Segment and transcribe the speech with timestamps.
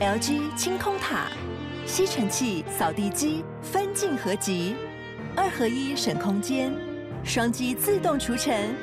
[0.00, 1.26] LG 清空塔，
[1.84, 4.74] 吸尘器、扫地机分镜合集，
[5.36, 6.72] 二合一省空间，
[7.22, 8.74] 双击自动除尘，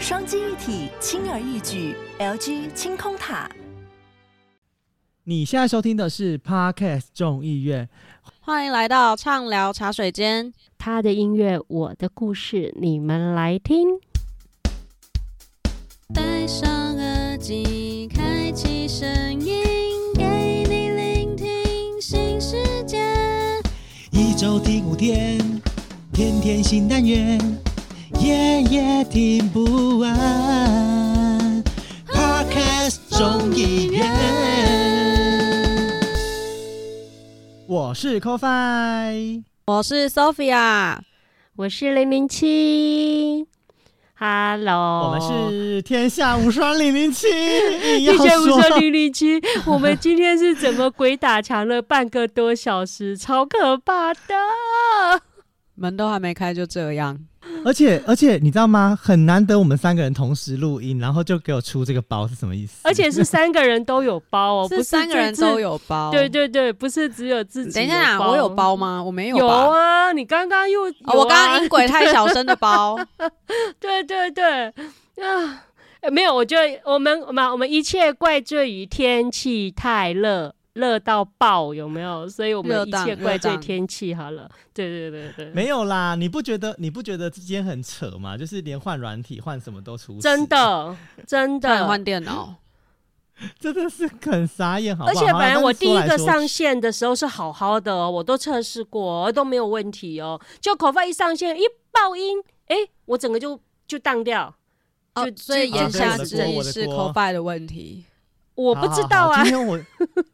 [0.00, 1.94] 双击一体轻而易举。
[2.18, 3.48] LG 清空塔。
[5.22, 7.88] 你现在收听的是 Podcast 众议院，
[8.40, 13.86] 欢迎来到畅聊茶水间，他的音乐，我的故事，你们来听。
[16.12, 19.62] 戴上耳机，开启声音，
[24.46, 25.40] 一周听五天，
[26.12, 27.36] 天天新单元，
[28.20, 31.64] 夜夜听不完。
[32.06, 34.06] Podcast 众议院，
[37.66, 41.00] 我是 Coffee，我是 Sophia，
[41.56, 43.48] 我是零零七。
[44.18, 47.28] Hello，我们是天下无双零零七，
[48.00, 49.38] 天下无双零零七。
[49.66, 54.20] 我们今天是怎么鬼打墙了半个多小时，超可怕的，
[55.74, 57.18] 门都还没开就这样。
[57.66, 58.96] 而且而且你知道吗？
[59.02, 62.78] 很难得我们三个人同时录音，然后就给我出这个包是什么意思？
[62.84, 66.12] 而且是三个人都有包哦， 不是三个人都有包。
[66.12, 67.72] 对对对，不是只有自己。
[67.72, 69.02] 等一下，我有包吗？
[69.02, 69.36] 我没有。
[69.36, 72.96] 有啊，你刚刚又、啊哦、我刚刚音轨太小声的包。
[73.80, 75.64] 对对对啊，
[76.12, 80.54] 没有，我觉得我们我们我们一切怪罪于天气太热。
[80.76, 82.28] 热到爆有没有？
[82.28, 84.48] 所以我们一切怪罪天气好了。
[84.74, 86.14] 对对对对，没有啦！
[86.14, 88.36] 你不觉得你不觉得之间很扯吗？
[88.36, 90.94] 就是连换软体换什么都出事，真的
[91.26, 92.56] 真的换电脑，
[93.58, 95.18] 真的是很傻眼，好不好？
[95.18, 100.38] 而且本来我第一个上线的时候是好好的哦，我都测试过都没有问题哦。
[100.60, 104.54] 就口发一上线一爆音，哎，我整个就就当掉，
[105.14, 108.04] 就所以言下之意是口发的问题。
[108.56, 109.78] 我不知道啊，好好好，今天我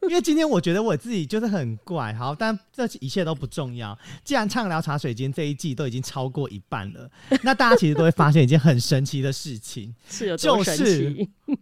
[0.09, 3.97] 因为今天我觉得我自己就是很怪，好，但这一切都不重要。
[4.23, 7.09] 既然畅聊茶水间这一季都已经超过一半了，
[7.43, 10.83] 那大家其实都会发现一件很神奇的事情， 是有多神奇？
[10.83, 11.59] 就是，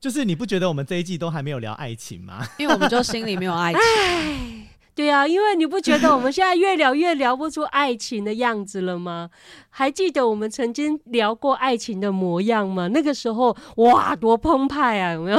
[0.00, 2.46] 就是你不觉得我们这一季都还没有聊爱情吗？
[2.58, 4.65] 因为我们就心里没有爱情。
[4.96, 9.28] 对啊，因为你不觉得我们现在越聊越聊不出爱情的样子了吗？
[9.68, 12.88] 还记得我们曾经聊过爱情的模样吗？
[12.88, 15.38] 那个时候哇，多澎湃啊，有没有？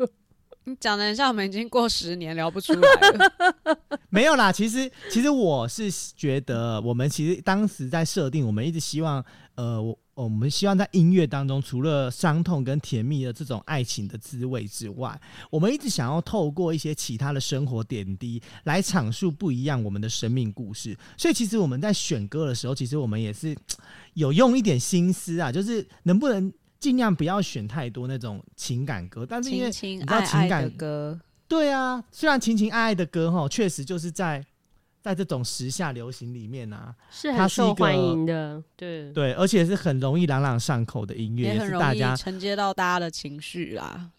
[0.64, 2.80] 你讲的很像我们已经过十年聊不出来
[3.10, 3.86] 了。
[4.08, 9.22] 没有啦，其实其实我是觉得，我们其实当时在设定，我们一直希望，
[9.56, 9.96] 呃，我。
[10.16, 20.96] 我们希望在音乐当中，除了伤痛跟甜蜜的这种爱情的滋味之外，我们一直想要透过一些其他的生活点滴来阐述不一样我们的生命故事。
[21.18, 23.54] 所以，其实我们在选歌的时候，其实我们也是
[24.14, 26.50] 有用一点心思啊，就是能不能
[26.80, 34.42] 尽量不要选太多那种情感歌，但是因为你知道情感歌，对啊，虽然情情爱爱的歌哈，确实就是在。
[35.06, 44.10] 在这种时下流行里面啊，是很受欢迎的，对对，而且是很容易朗朗上口的音乐，也很容易家承接到大家的情绪啦。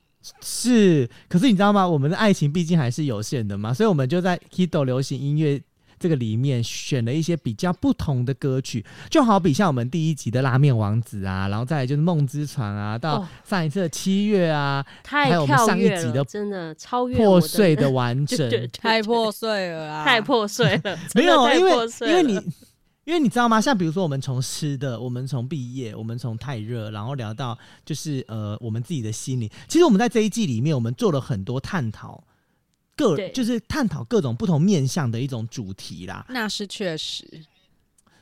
[0.42, 1.86] 是，可是你知道吗？
[1.86, 5.62] 我们的爱情毕竟还是有限的嘛，所以我们就在 Kido 流行音乐。
[6.00, 21.72] 这个里面选了一些比较不同的歌曲，就好比像我们第一集的拉面王子啊，然后再来就是梦之船啊，到上一次的七月啊，还有我们上一集的真的超越破碎的完整，太破碎了啊，太破碎了，没有，因为
[22.02, 22.34] 因为你
[23.06, 23.60] 因为你知道吗？
[23.62, 32.24] 像比如说我们从吃的，我们从毕业，我们从太热，然后聊到就是呃我们自己的心理，其实我们在这一季里面，我们做了很多探讨。
[32.98, 37.26] 各就是探讨各种不同面向的一种主题啦，那是确实。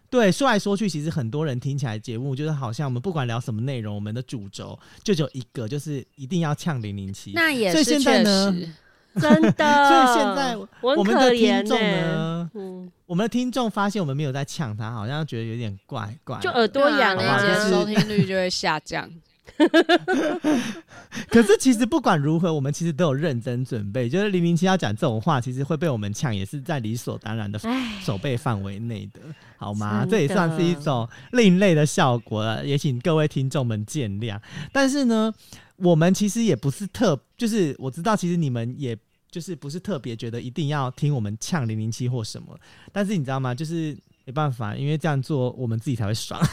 [0.08, 7.32] 对，说来说去，其实很多人听起来节目就是好像我们不管聊什么内容，我们的主轴就只有一个，就是一定要呛零零七。
[7.34, 8.70] 那也是确实，
[9.20, 9.90] 真的。
[9.90, 19.10] 所以现在我们的听众呢，嗯，我们的听众发现我们没有在呛他，好像觉得有点怪怪，就耳朵痒了，就是、收听率就会下降。
[21.30, 24.10] 可是其实不管如何，我们其实都有认真准备。
[24.10, 27.60] 就是零零七要讲这种话，其实会被我们呛，也是在理所当然的
[28.02, 29.22] 守备范围内的，
[29.58, 30.06] 好吗？
[30.10, 34.40] 这也算是一种另类的效果了，也请各位听众们见谅。
[34.74, 35.34] 但是呢，
[35.78, 38.98] 我们其实也不是特，就是我知道，其实你们也
[39.30, 42.58] 就是不是特别觉得一定要听我们呛零零七或什么。
[42.92, 43.54] 但是你知道吗？
[43.56, 43.98] 就是。
[44.26, 46.42] 没办法，因为这样做我们自己才会爽。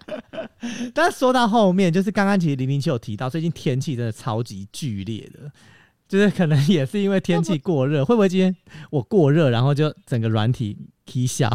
[0.94, 5.50] 但是说到后面，就是刚刚其实零零七有提到，最近天气真的超级剧烈的，
[6.08, 8.54] 就是可能也是因为天气过热，会不会今天
[8.90, 11.50] 我过热，然后就整个软体踢笑？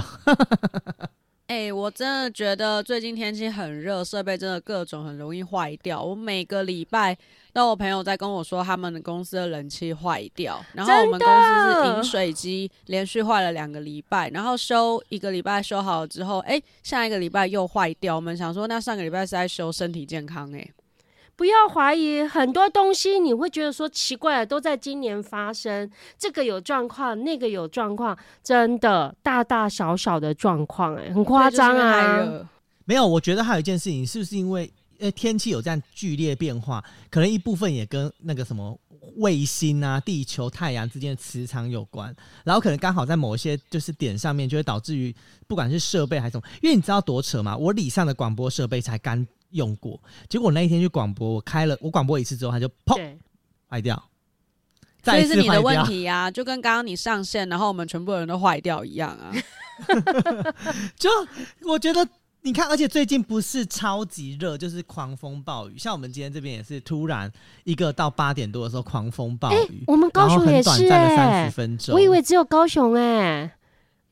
[1.47, 6.01] 哎、欸，我真的觉得最近天气很热，设备真的各种很容易坏掉。
[6.01, 7.15] 我每个礼拜
[7.53, 18.15] 都有朋友在跟我说，他们的公司的冷气坏掉，然后我们公司是饮水机连续坏了两个礼拜，然后修一个礼拜修好了之后，哎、欸，下一个礼拜又坏掉。
[18.15, 20.74] 我们想说，那上个礼拜是在修身体健康、欸，哎。
[21.37, 25.89] 不要怀疑，很多东西你会觉得说奇怪，都在今年发生。
[26.17, 32.49] 这个有状况，那个有状况，真的大大小小的状况，哎，很夸张啊！
[32.85, 38.79] 没有，我觉得还有一件事情，是不是因为呃天气有这样剧烈变化，可能一部分也跟那个什么
[39.17, 42.15] 卫星啊、地球、太阳之间的磁场有关，
[42.45, 45.13] 然后可能刚好在某一些就是点上面，就会导致于
[45.47, 47.57] 不管是设备还是什么，因为你知道多扯吗？
[47.57, 49.27] 我里上的广播设备才刚。
[49.55, 49.99] 用过，
[50.29, 53.17] 结果我那一天去广播，我开了我广播一次之后，它就砰
[53.69, 54.01] 坏掉，
[55.03, 59.31] 所以是你的问题啊，就跟刚刚你上线，然后我们全部人都坏掉一样啊。
[60.99, 61.09] 就
[61.67, 62.07] 我觉得，
[62.41, 67.31] 你看，而且最近不是超级热，就是狂风暴雨，像我们今天这边也是突然
[67.63, 73.51] 一个到八点多的时候狂风暴雨，欸、我们高雄也是哎、欸，三十分钟，我以为只有高雄哎、欸。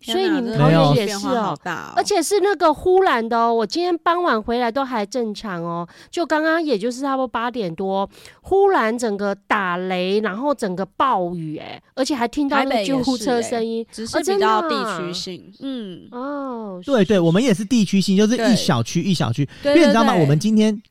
[0.04, 1.58] 所以你们桃园也是哦，
[1.96, 3.54] 而且是那个忽然的哦。
[3.54, 8.10] 我今天傍晚回来都还正常哦，就刚刚也就是差不多八点多，
[8.42, 20.14] 忽然整个打雷，然后整个暴雨，哎，而且还听到那个救护车声音，只是比较地区性，嗯，哦，对对，我们也是地区性，就是一小区一小区，因为你知道吗？
[20.14, 20.82] 我们今天。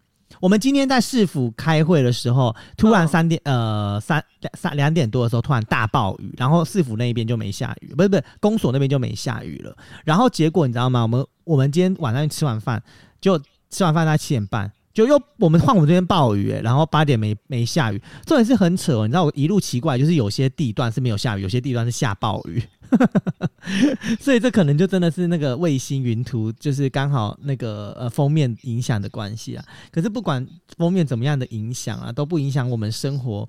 [0.43, 9.73] 我们今天在市府开会的时候，突然三点、哦、呃三两三两点多的时候，突然大暴雨，然后市府那边就没下雨，不是不是，公所那边就没下雨了。
[10.05, 11.03] 然后结果你知道吗？
[11.03, 12.83] 我们我们今天晚上吃完饭，
[13.21, 13.41] 就
[13.71, 19.06] 吃完饭在七点半，就又我们换我们这边暴雨，然后八点没没下雨，这也是很扯。
[19.06, 22.61] 你知道我一路奇怪，就是有些地段是没有下雨，有些地段是下暴雨。
[24.21, 29.65] 所以这可能就真的是那个卫星云图，就是刚好那个呃封面影响的关系啊。
[29.91, 30.47] 可是不管
[30.77, 33.49] 封面怎么样的影响啊，都不影响我们生活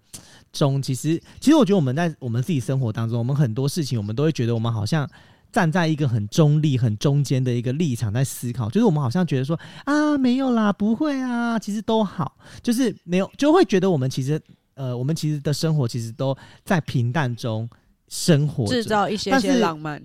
[0.52, 0.82] 中。
[0.82, 5.10] 其实，其实我觉得我们在我们自己生活当中，我们很多事情，我们都会觉得我们好像
[5.52, 8.70] 站在一个很中立、很中间的一个立场在思考。
[8.70, 14.42] 就是我们好像觉得说啊，没有啦，不会啊，其实都好，就是没有，就会觉得我们其实
[14.76, 17.70] 呃，我们其实的生活其实都在平淡中。
[18.14, 20.00] 生活制造一些些浪漫，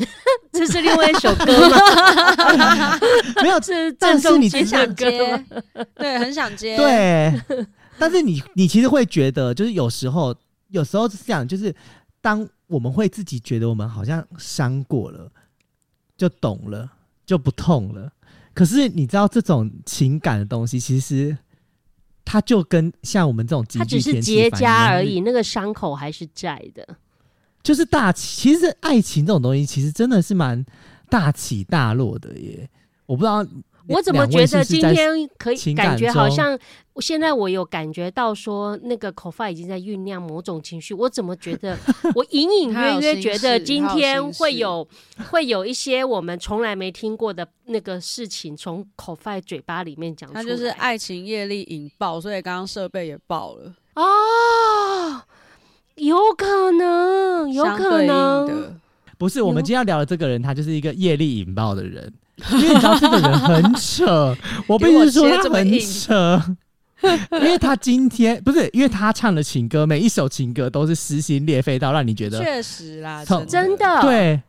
[0.50, 2.98] 这是另外一首歌吗？
[3.42, 5.44] 没有，这但是你很想接，
[5.94, 7.38] 对，很想接，对。
[7.98, 10.34] 但是你，你其实会觉得，就是有时候，
[10.68, 11.74] 有时候是这样，就是
[12.22, 15.30] 当我们会自己觉得我们好像伤过了，
[16.16, 16.90] 就懂了，
[17.26, 18.10] 就不痛了。
[18.54, 21.36] 可是你知道，这种情感的东西，其实
[22.24, 26.96] 它就跟像我们这种，它只是结痂而已，那个伤口还是在的。
[27.62, 30.64] 就是大起，其实爱情这种东西，其实真的是蛮
[31.08, 32.68] 大起大落的耶。
[33.06, 33.44] 我不知道，
[33.88, 36.56] 我怎么觉得今天可以感觉好像，
[37.00, 40.94] 现在我有感觉到说，那个口发已经在酝酿某种情绪。
[40.94, 41.76] 我怎么觉得，
[42.14, 44.86] 我隐隐约约觉得今天会有
[45.30, 50.42] 会有一些我们从来没听过的那个事情从口发嘴巴里面讲出来。
[50.42, 55.20] 那就是爱情业力引爆，所以刚刚设备也爆了哦。
[56.00, 58.74] 有可能，有可能，
[59.18, 62.10] 不是我们今天要聊的这个人，他就是一个业力引爆的人，
[62.52, 64.34] 因为你知道这个人很扯，
[64.66, 66.42] 我必须说他很扯，
[67.32, 74.00] 因为他今天不是因为他唱的情歌，每一首情歌都是撕心裂肺到让你觉得确实啦，真的。
[74.00, 74.40] 对，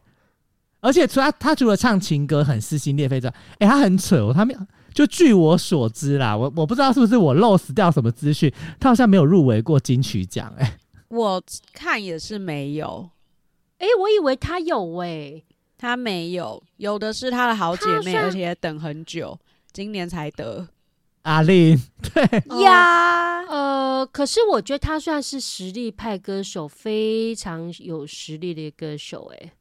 [0.80, 4.60] 而且除了他除了唱情歌很撕心裂肺之外，哎、欸，他很扯哦，他没有，
[4.94, 8.50] 就据我所知啦，我我不知道是不是我漏死掉什么资讯，
[8.80, 10.78] 他好像没有入围过金曲奖，哎。
[11.12, 13.10] 我看也是没有，
[13.80, 15.46] 哎、欸，我以为他有哎、欸，
[15.78, 19.38] 他没有，有的是他的好姐妹，而且等很久，
[19.74, 20.70] 今年才得。
[21.24, 29.54] 阿令， 对呀，呃，可是我觉得他算是实力派歌手，非常有实力的歌手、欸，哎，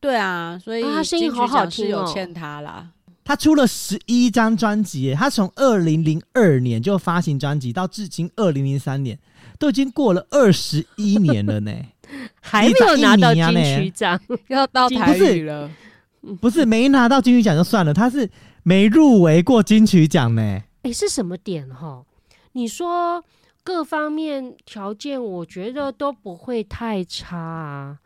[0.00, 2.90] 对啊，所以他声音好好听，有欠他啦。
[3.22, 9.16] 他出了十一张专辑，他从二零零二年就发行专辑，到至今二零零三年。
[9.60, 11.70] 都已经过了二十一年了呢，
[12.40, 15.70] 还没有拿到金曲奖， 要到台语了。
[16.40, 18.28] 不是没拿到金曲奖就算了，他是
[18.62, 20.42] 没入围过金曲奖呢。
[20.42, 22.02] 哎、欸，是什么点哈？
[22.52, 23.22] 你说
[23.62, 27.98] 各方面条件，我觉得都不会太差啊。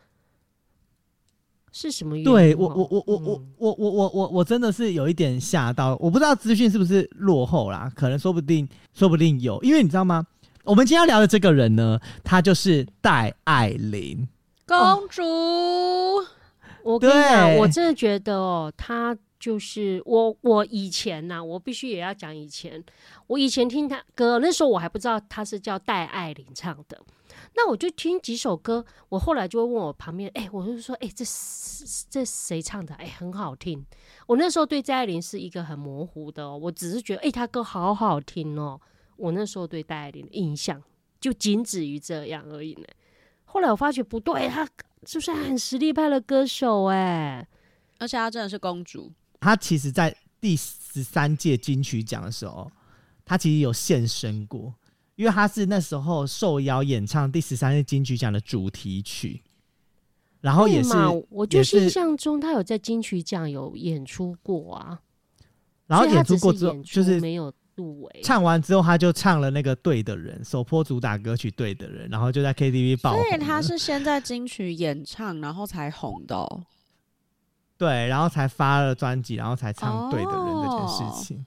[1.71, 2.31] 是什么原因？
[2.31, 5.97] 对我，我，我，我，我，我，我，我，我，我真的是有一点吓到。
[6.01, 10.25] 我不知道资讯是不是落后啦，可能说不定，说不定有，因为你知道吗？
[10.65, 14.27] 我们今天要聊的这个人呢，她就是戴爱玲
[14.65, 15.21] 公主。
[16.83, 22.83] 我跟你讲，我真的觉得哦，她就是我我以前呐、啊，我必须也要讲以前，
[23.27, 26.99] 我以前听他歌，那时候我还不知道他是叫戴爱玲唱的，
[27.55, 31.23] 那我就听几首歌，我后来就会问我旁边，哎、欸，我就说，哎、欸，这
[32.09, 32.95] 这谁唱的？
[32.95, 33.85] 哎、欸，很好听。
[34.25, 38.81] 我那时候对戴爱玲是一个很模糊的、哦，我只是觉得，哎、欸，他歌好好听哦。
[39.17, 40.81] 我那时候对戴爱玲的印象
[41.19, 42.83] 就仅止于这样而已呢。
[43.43, 44.67] 后来我发觉不对，他
[45.05, 47.47] 就是很实力派的歌手哎，
[47.99, 49.11] 而且她真的是公主。
[49.39, 52.71] 她其实，在第十三届金曲奖的时候，
[53.23, 54.73] 她其实有现身过，
[55.15, 59.41] 因为她是那时候受邀演唱第十三届金曲奖的主题曲，
[60.41, 60.89] 然后也是，
[61.29, 64.99] 我就是印象中他有在金曲奖有演出过啊，
[65.87, 76.63] 然后演出过之后就是没有入围，唱完之后他就唱了那个对的人首播主打歌曲对的人，然后就在 KTV 爆，所以他是先在金曲演唱，然后才红的哦。
[77.77, 81.37] 对，然后才发了专辑，然后才唱《对的人》这件事情。
[81.37, 81.45] Oh.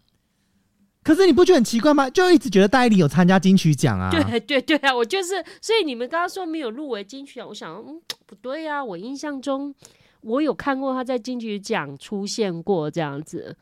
[1.03, 2.11] 可是你不觉得很奇怪吗？
[2.11, 4.11] 就一直觉得戴爱玲有参加金曲奖啊。
[4.11, 5.43] 对 对对啊，我就是。
[5.63, 8.85] 所以你们刚刚说没有入围金曲奖，我想，嗯，不对呀、啊。
[8.85, 9.75] 我印象中
[10.21, 13.57] 我有看过他在金曲奖出现过这样子。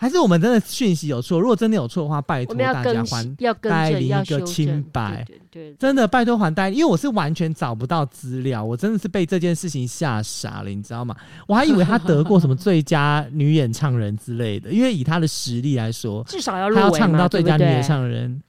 [0.00, 1.40] 还是我们真的讯息有错？
[1.40, 5.24] 如果真的有错的话，拜托大家还戴爱玲一个清白。
[5.26, 11.16] 对，对，对，真的拜托还戴因为我是完全找不到资料，我真的是被这件事情吓傻了，你知道吗？
[11.48, 18.40] 我还以为他得过什么最佳女演唱人之类的，因为以他的实力来说， 至少要他要唱到最佳女演唱人。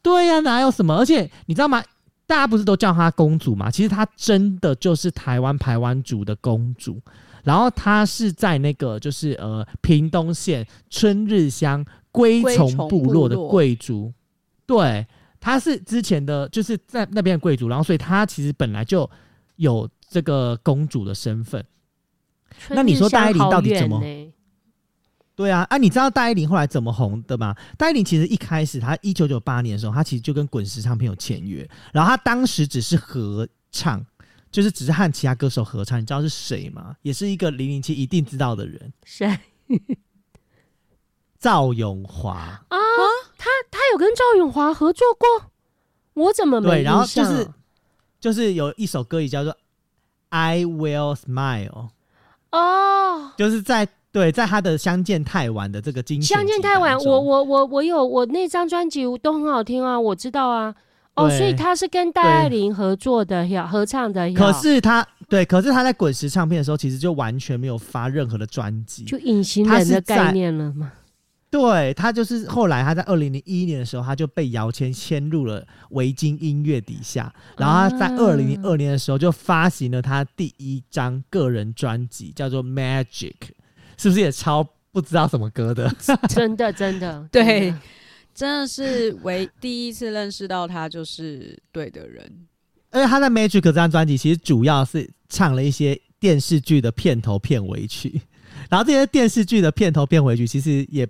[0.00, 0.96] 对呀、啊，哪有什么？
[0.96, 1.84] 而且你知道吗？
[2.26, 3.70] 大家不是都叫她公主吗？
[3.70, 7.00] 其实她真的就是台湾排湾族的公主。
[7.46, 14.12] 然后他是在那个就是呃屏东县春日乡龟从部落的贵族，
[14.66, 15.06] 对，
[15.38, 19.08] 他是之前的就是在那边的贵族，然后所以他其实本来就
[19.54, 21.64] 有这个公主的身份。
[22.70, 24.02] 那你说戴爱玲到底怎么？
[25.36, 27.54] 对啊，啊，你知道戴爱玲后来怎么红的吗？
[27.78, 34.04] 戴爱玲其实一开始她一九九八年的时候，她其实就跟滚石唱片有签约，然后她当时只是合唱。
[34.56, 36.96] 就是只是和其他歌手合唱，你知道是谁吗？
[37.02, 38.90] 也是一个零零七一定知道的人。
[39.04, 39.38] 谁？
[41.38, 42.78] 赵永华啊？
[43.36, 45.50] 他他有跟赵永华合作过？
[46.14, 46.84] 我怎么没印象？
[46.84, 47.46] 对，然后就是
[48.18, 49.52] 就是有一首歌也叫做
[50.30, 51.68] 《I Will Smile》
[52.52, 60.74] 哦，就是在对在他的《相见太晚》的这个金相见太晚，我我我我有我那张专辑都很好听啊，我知道啊。
[61.16, 64.30] 哦，所以他是跟戴爱玲合作的，合唱的。
[64.34, 70.92] 可是他对，可是他在滚石唱片的时候，其实就完全没有发任何的专辑，就隐形人的概念了吗？
[71.48, 83.06] 对，他就是后来他在二零零一年的时候，他就被姚谦签入了维京音乐底下，然后他在二零零二年的时候就发行了他第一张个人专辑，叫做《Magic》，
[83.96, 85.90] 是不是也超不知道什么歌的？
[86.28, 87.72] 真的，真的， 对。
[88.36, 92.46] 真的是唯第一次认识到他就是对的人，
[92.90, 98.20] 而且他在《Magic》这张专辑其实主要是唱了一些电视剧的片头片尾曲，
[98.68, 101.08] 然后这些电视剧的片头片尾曲其实也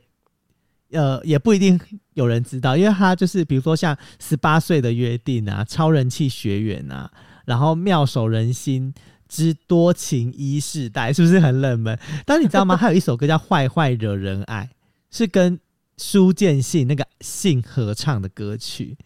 [0.93, 1.79] 呃也不一定
[2.15, 7.11] 有人知道，因为他就是比如说像《十八岁的约定》啊，《超人气学员》啊，
[7.45, 8.95] 然后《妙手仁心
[9.29, 11.99] 之多情一世代》，是不是很冷门？
[12.25, 12.77] 但是你知道吗？
[12.77, 14.71] 还有一首歌叫《坏坏惹人爱》，
[15.17, 15.59] 是跟。
[15.97, 18.97] 苏建信那个信合唱的歌曲，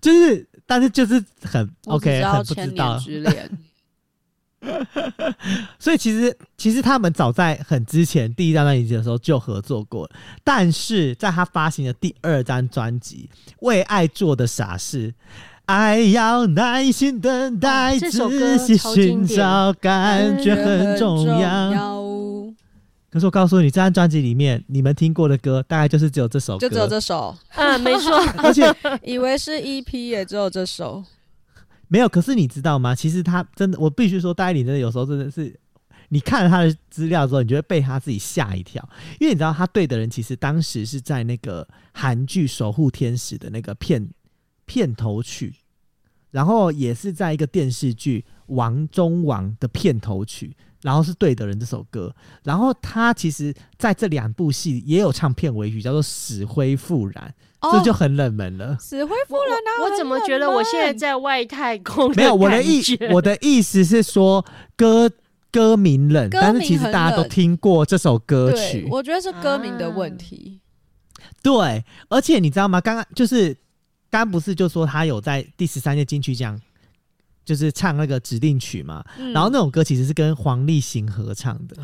[0.00, 3.00] 就是，但是就是很 OK，很不知道。
[5.78, 10.10] 所以其实其实他们早在很之前第一张专辑的时候就合作过，
[10.42, 13.30] 但是在他发行的第二张专辑
[13.60, 15.12] 《为爱做的傻事》，
[15.66, 22.05] 爱要耐心等待，仔细寻找，感觉很重要。
[23.16, 27.34] 可是我告诉你，这张专辑里面你们听过的歌，大概就是只有这首歌，就只有这首。
[27.54, 28.14] 嗯，没错。
[28.36, 28.62] 而且
[29.02, 31.02] 以为是 EP 也只有这首。
[31.88, 32.94] 没有，可是你知道吗？
[32.94, 35.58] 其实他真的，我必须说，戴爱玲真的有时候真的是，
[36.10, 38.86] 你看了他的资料之后，你就会被他自己吓一跳。
[39.18, 44.10] 因为你知道，他对的人其实当时是在那个韩剧《守护天使》的那个片
[44.66, 45.54] 片头曲，
[46.32, 50.54] 然后也是在一个电视剧《王中王》的片头曲。
[50.82, 52.14] 然后是对的人这首歌，
[52.44, 57.34] 然后他其实在这两部戏也有唱片尾曲，叫做《死灰复燃》，
[57.72, 58.76] 这、哦、就很冷门了。
[58.78, 59.84] 死灰复燃呢？
[59.84, 62.14] 我怎么觉得我现在在外太空？
[62.14, 64.44] 没有，我的意我的意思是说
[64.76, 65.10] 歌
[65.50, 68.86] 歌名冷，但是其实大家都听过这首歌曲。
[68.90, 70.60] 我觉得是歌名的问题。
[71.14, 72.80] 啊、对，而且你知道吗？
[72.80, 73.52] 刚刚就是
[74.10, 76.60] 刚刚不是就说他有在第十三届金曲奖。
[77.46, 81.76] 就是唱那个指定曲嘛，嗯、然后那种歌其实是跟黄立行合唱的，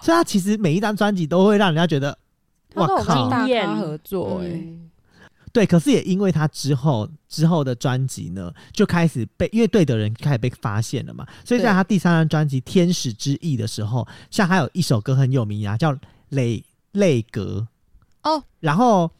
[0.00, 2.16] 所以他其实每一张专辑都会让人家觉得，
[2.74, 4.52] 哇靠，大咖合作哎、欸。
[4.52, 4.84] 嗯。
[5.50, 15.92] 对，可是也因为他之后之后的专辑呢，就开始被因为对的人开始被发现了嘛，所以在他第三张专辑《天使之翼》的时候，像还有一首歌很有名啊，叫
[16.28, 16.62] 《泪
[16.92, 17.66] 泪格》
[18.30, 19.10] 哦，然后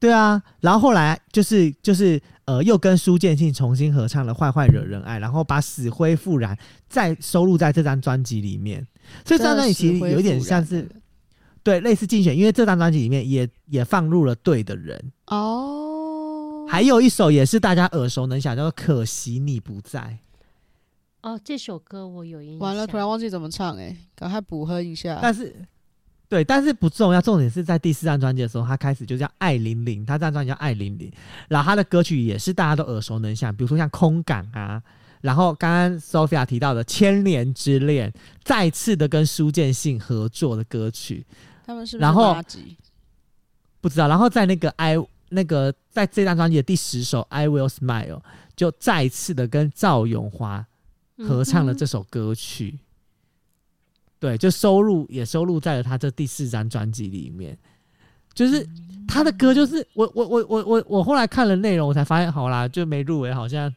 [0.00, 6.56] 对啊，然后后来就是就是呃，又跟苏建信重新合唱了《坏坏惹人爱》，然后把《死灰复燃》
[6.88, 8.84] 再收录在这张专辑里面，
[9.24, 10.88] 所以这张专辑其实有一点像是。
[11.62, 20.00] 对，类似竞选，因为这张专辑里面也也放入了对的人哦，还有一首也是大家耳熟能详，叫做《可惜你不在》。
[21.28, 22.58] 哦，这首歌我有印象。
[22.60, 25.18] 完了，突然忘记怎么唱，哎，赶快补哼一下。
[25.20, 25.54] 但是，
[26.30, 31.12] 对，但是不重要，重点是在第四张专辑的时候，他开始就叫艾玲玲，他这张专辑叫艾玲玲，
[31.48, 34.80] 然后他的歌曲也是大家都耳熟能详，比如说像《空港》啊，
[35.22, 38.08] 然后刚刚 Sophia 提到的《千年之恋》，
[38.44, 41.26] 再次的跟苏建信合作的歌曲。
[41.66, 42.36] 他们是是然后
[43.80, 44.96] 不知道，然后在那个 I
[45.30, 48.18] 那个在这张专辑的第十首《I Will Smile》，
[48.54, 50.64] 就再次的跟赵咏华
[51.18, 52.78] 合唱了这首歌曲。
[52.78, 52.78] 嗯、
[54.20, 57.58] 对，就收录也收录在了他这第四张专辑里面。
[58.32, 58.64] 就是
[59.08, 63.74] 他的歌，就是我我我我我我后来看了内容，我才发现，好啦，就没入围，好像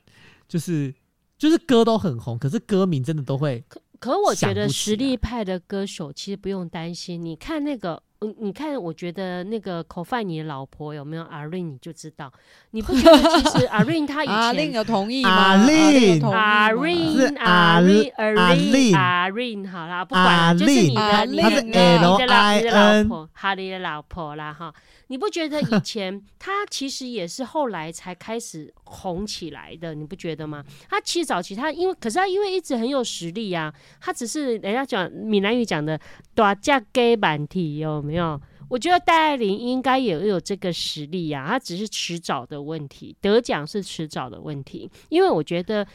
[0.48, 0.94] 就是
[1.40, 3.64] 就是歌都很红，可是歌名真的都会。
[4.00, 7.20] 可我觉得实力派的歌手其实不用担心。
[7.24, 12.32] 你看那个，嗯，你看，我觉得那个口饭你的老婆有没有阿瑞，你就知道。
[12.72, 15.30] 你不觉得其实阿瑞他以前阿令有同意吗？
[15.30, 24.74] 阿瑞阿瑞阿瑞阿瑞阿瑞好啦，不管就是你的你的你的老你的老婆哈利的老婆啦哈。
[25.14, 29.94] 你不觉得以 前他其实也是后来才开始红起来的？
[29.94, 30.66] 你不觉得吗？
[30.90, 36.00] 他其实早期他因为，可是他因为一直很有实力啊，他只是人家讲闽南语讲的
[36.34, 38.42] 大只鸡慢啼有没有？
[38.70, 44.90] 我觉得戴爱玲应该也有这个实力啊，她只是迟早的问题，得奖是迟早的问题。
[45.10, 45.86] 因为我觉得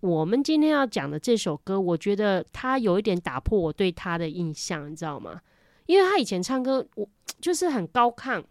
[0.00, 5.40] 我们今天要讲的这首歌，我觉得他有一点打破我对他的印象，你知道吗？
[5.86, 7.08] 因为他以前唱歌，我
[7.40, 8.42] 就是很高亢，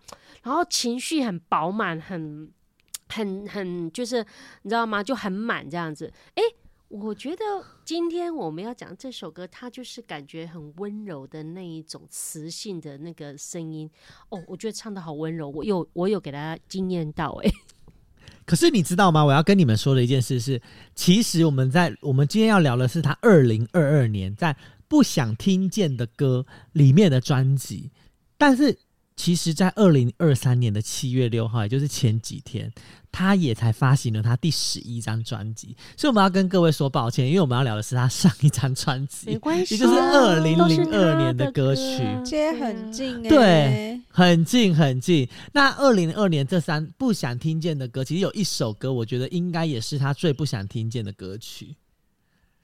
[0.43, 2.51] 然后情绪很饱满，很、
[3.07, 4.25] 很、很，就是
[4.63, 5.03] 你知道吗？
[5.03, 6.11] 就很满这样子。
[6.35, 6.43] 哎，
[6.87, 7.43] 我觉得
[7.85, 13.89] 今天我们要讲这首歌，它就是感觉很温柔的那一种磁性的那个声音。
[14.29, 17.51] 哦，我觉得唱得好温柔，我有我有给大家惊艳到哎。
[18.45, 19.23] 可是你知道吗？
[19.23, 20.61] 我要跟你们说的一件事是，
[20.95, 24.55] 其实我们在我们今天要聊的是他二零二二年在。
[24.89, 27.91] 不想听见的歌里面的专辑，
[28.39, 28.75] 但是
[29.17, 32.71] 其实，在二零二三年的七月六号，也就是前几天，
[33.11, 35.75] 他也才发行了他第十一张专辑。
[35.97, 45.27] 所以我们要跟各位说抱歉，因为我们要聊的是他上一张专辑，没关系，也就是二零零二年的歌曲，接很近，欸，对，很近很近。
[45.51, 51.75] 那二零零二年这三不想听见的歌，其实有一首歌，我觉得应该也是他最不想听见的歌曲，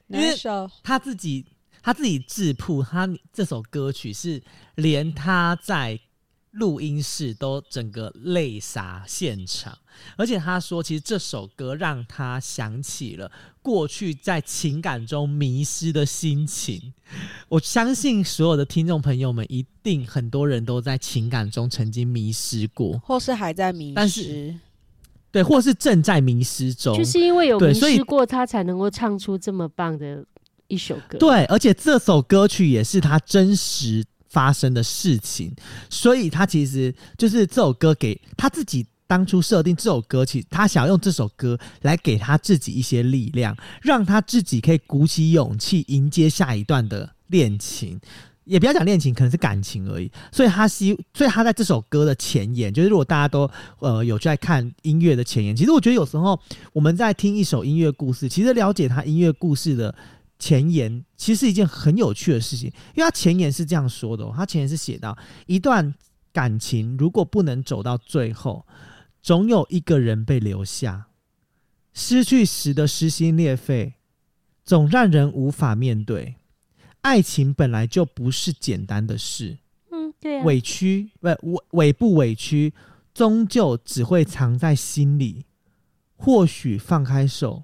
[0.07, 0.49] 哪一首？
[0.49, 1.45] 因为他自己。
[1.81, 4.41] 他自己自曝，他这首歌曲是
[4.75, 5.99] 连他在
[6.51, 9.77] 录音室都整个泪洒现场，
[10.15, 13.29] 而且他说，其实这首歌让他想起了
[13.61, 16.93] 过去在情感中迷失的心情。
[17.49, 24.55] 我相信所有的听众朋友们，一定很多人都在情感中曾经迷失过，或是还在迷失，但是
[25.33, 30.25] 对，或是正在迷失中，就是因为有迷失过，他才能够唱出这么棒的。
[30.67, 35.53] 一首歌，对，而且这首歌曲也是他真实发生的事情，
[35.89, 47.99] 所以他其实就是这首歌给他自己当初设定这首歌曲，他想要用这首歌来给他自己一些力量，让他自己可以鼓起勇气迎接下一段的恋情，
[48.43, 50.11] 也不要讲恋情，可能是感情而已。
[50.31, 53.49] 所以他希，所以他在这首歌的前言，就是如果大家都
[53.79, 56.37] 呃有在看音乐的前言，其实我觉得有时候
[56.73, 59.95] 我们在听一首音乐故事，其实了解他音乐故事的。
[60.37, 65.17] 前言其实是一件很有趣的事情，因为他前言是这样说的哦，他前言是写到
[65.47, 65.93] 一段
[66.33, 68.65] 感情如果不能走到最后，
[69.21, 71.07] 总有一个人被留下，
[71.93, 73.93] 失去时的撕心裂肺，
[74.63, 76.35] 总让人无法面对。
[77.01, 79.59] 爱情本来就不是简单的事，
[79.91, 82.73] 嗯，对啊，委屈不委委不委屈，
[83.13, 85.45] 终究只会藏在心里。
[86.17, 87.63] 或许放开手。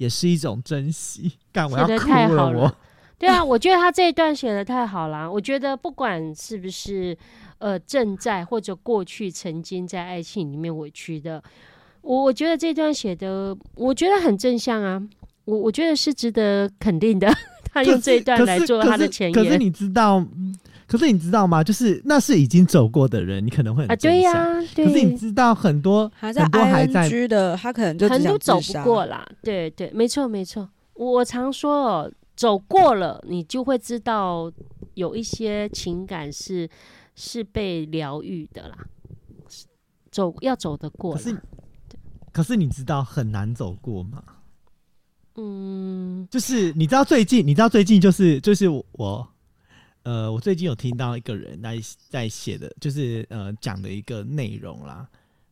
[0.00, 2.74] 也是一种珍惜， 干我要哭了，太好了，
[3.18, 5.30] 对啊，我觉得他这一段写的太好了。
[5.30, 7.14] 我觉得不管是不是
[7.58, 11.42] 呃正在或者过去曾经在爱情里面委屈的，
[12.00, 15.02] 我我觉得这段写的我觉得很正向啊，
[15.44, 17.30] 我我觉得是值得肯定的。
[17.72, 19.32] 他用这一段来做他的前言。
[19.32, 20.24] 可是你知道，
[20.90, 21.62] 可是你知道吗？
[21.62, 24.60] 就是那是已经走过的人，你可能会很啊，对呀、啊。
[24.74, 29.24] 可是你知道很多还在很多还在居的，他可能就很多走不过啦。
[29.40, 30.68] 对对，没错没错。
[30.94, 34.50] 我常说哦，走过了，你就会知道
[34.94, 36.68] 有一些情感是
[37.14, 38.76] 是被疗愈的啦。
[40.10, 41.40] 走要走得过，可是
[42.32, 44.20] 可是你知道很难走过吗？
[45.36, 49.28] 嗯，就是你知道最近，你知道最近就是就是我，
[50.02, 55.08] 呃，我最近有听到一个人在在写的，就是呃讲的一个内容啦。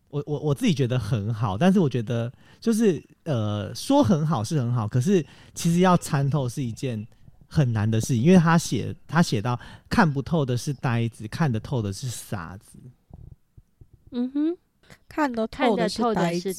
[0.08, 7.06] 我我我自己觉得很好，但是我觉得就是呃说很好是很好，可是其实要参透是一件
[7.46, 9.58] 很难的事情，因为他写他写到
[9.88, 12.78] 看不透的是呆子，看得透的是傻子。
[14.10, 14.56] 嗯哼。
[15.06, 16.00] 看得透的是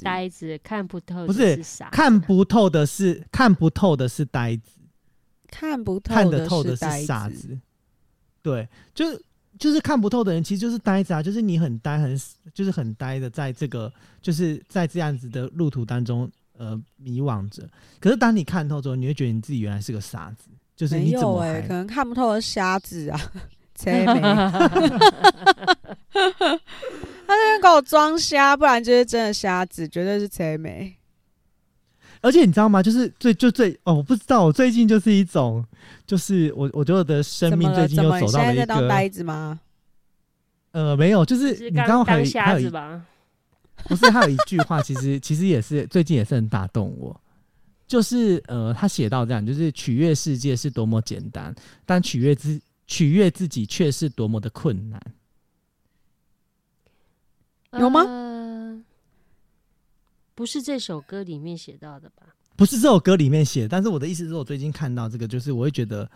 [0.03, 1.89] 呆子，看不透不是傻。
[1.89, 4.77] 看不透的是看不透的是呆子，
[5.47, 7.59] 看不透看得透的是傻子。
[8.41, 9.21] 对，就是
[9.57, 12.19] 就是看不透的人，其实就是呆子啊，就是你很呆，很
[12.53, 17.67] 就是很呆的，在这个就是在这样子的路途当中，呃，迷惘着。
[17.99, 23.19] 可是当你看透之后，你会觉得你自己原来是个傻子，就是你怎么、欸、可能看不透的瞎子啊？
[23.79, 23.89] 他
[27.35, 30.93] 在那边给我装瞎，不然就是真的瞎子，绝对是贼眉。
[32.21, 32.83] 而且你知道吗？
[32.83, 35.65] 就是最就最哦，我不知道，我最近就是一种，
[36.05, 38.31] 就是我我觉得我的生命最近又走到了一个。
[38.31, 39.59] 现在在当呆子吗？
[40.71, 43.01] 呃，没有，就是你刚刚还有一吧？
[43.87, 47.19] 不是，还有一句话，其实其实也是最近也是很打动我，
[47.87, 51.55] 就是呃，他写到这样，就是取悦世界是多么简单，
[51.85, 55.01] 但取悦自取悦自己却是多么的困难。
[57.79, 58.01] 有吗？
[58.01, 58.28] 呃，
[60.39, 62.25] 不是这首歌里面写到的吧？
[62.55, 66.09] 不是这首歌里面写，但是我的意思是我最近看到这个，就是我会觉得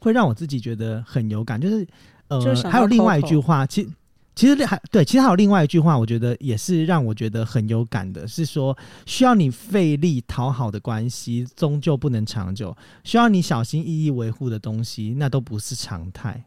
[0.00, 1.58] 会让我自己觉得很有感。
[1.58, 1.88] 就是
[2.28, 3.88] 呃，就还有另外一句话，其
[4.34, 16.44] 其实还对，其实还有另外一句话，我觉得也是让我觉得很有感的，是说需要你费力讨好的关系，终究不能长久；需要你小心翼翼维护的东西，那都不是常态。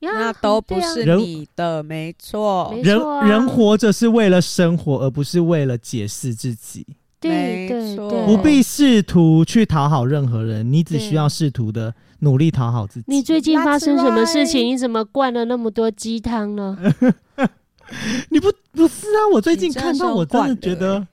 [0.00, 2.74] 那都不是你的，没错。
[2.82, 6.86] 人人活着是为了生活，而不是为了解释自己。
[7.20, 13.04] 对对对，不必试图去讨好任何人，你只需要试图的努力讨好自己。
[13.08, 14.64] 你最近发生什么事情？
[14.64, 16.78] 你怎么灌了那么多鸡汤呢？
[18.30, 19.20] 你不不是啊？
[19.34, 21.06] 我最近看到，我真的觉得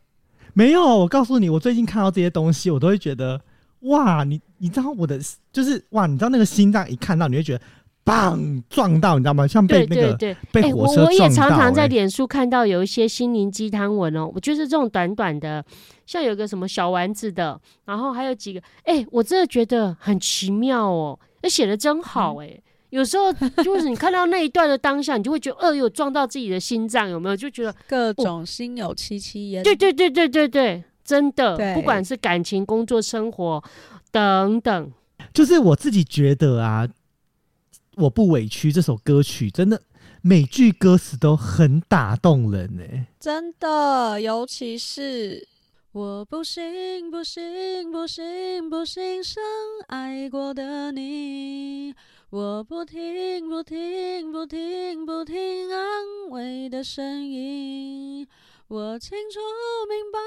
[0.54, 0.82] 没有。
[0.82, 3.42] 我告诉你，我最近看到这些东西，我都会觉得
[3.82, 4.24] 哇！
[4.24, 5.20] 你你知道我的
[5.52, 6.08] 就是哇！
[6.08, 7.62] 你知道那个心脏一看到，你会觉得。
[8.08, 9.46] 棒撞到，你知道吗？
[9.46, 10.16] 像被那个
[10.50, 11.06] 被火车撞到、欸。
[11.06, 14.32] 我也常常在脸书看到有一些心灵鸡汤文哦。
[14.34, 15.62] 我就是这种短短的，
[16.06, 21.20] 像有个什么小丸子的，然后还有几个，哎、欸，我真的觉得很奇妙哦。
[21.42, 22.54] 那写的真好哎、欸。
[22.54, 27.36] 嗯、有时候就是你看到那一段的当下，你就会觉得，呃，有撞到自己的心脏，有没有？
[27.36, 29.62] 就觉得各种心有戚戚焉。
[29.64, 33.62] 对对对对对对，真的，不管是感情、工作、生活
[34.14, 34.90] 等等，
[35.34, 36.88] 就是我自己觉得啊。
[37.98, 39.82] 我不委屈这首歌曲，真的
[40.22, 42.84] 每句歌词都很打动人呢。
[43.20, 45.48] 真的，尤其是
[45.94, 49.42] 我不信，不信，不信，不信深
[49.88, 51.96] 爱过的你，
[52.30, 58.28] 我不听，不听，不听，不听安慰的声音，
[58.68, 59.40] 我清楚
[59.90, 60.20] 明白，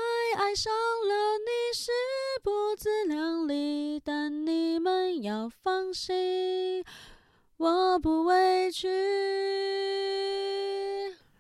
[0.43, 1.93] 爱上了你是
[2.43, 6.83] 不自量力，但你们要放心。
[7.61, 8.89] 我不委屈，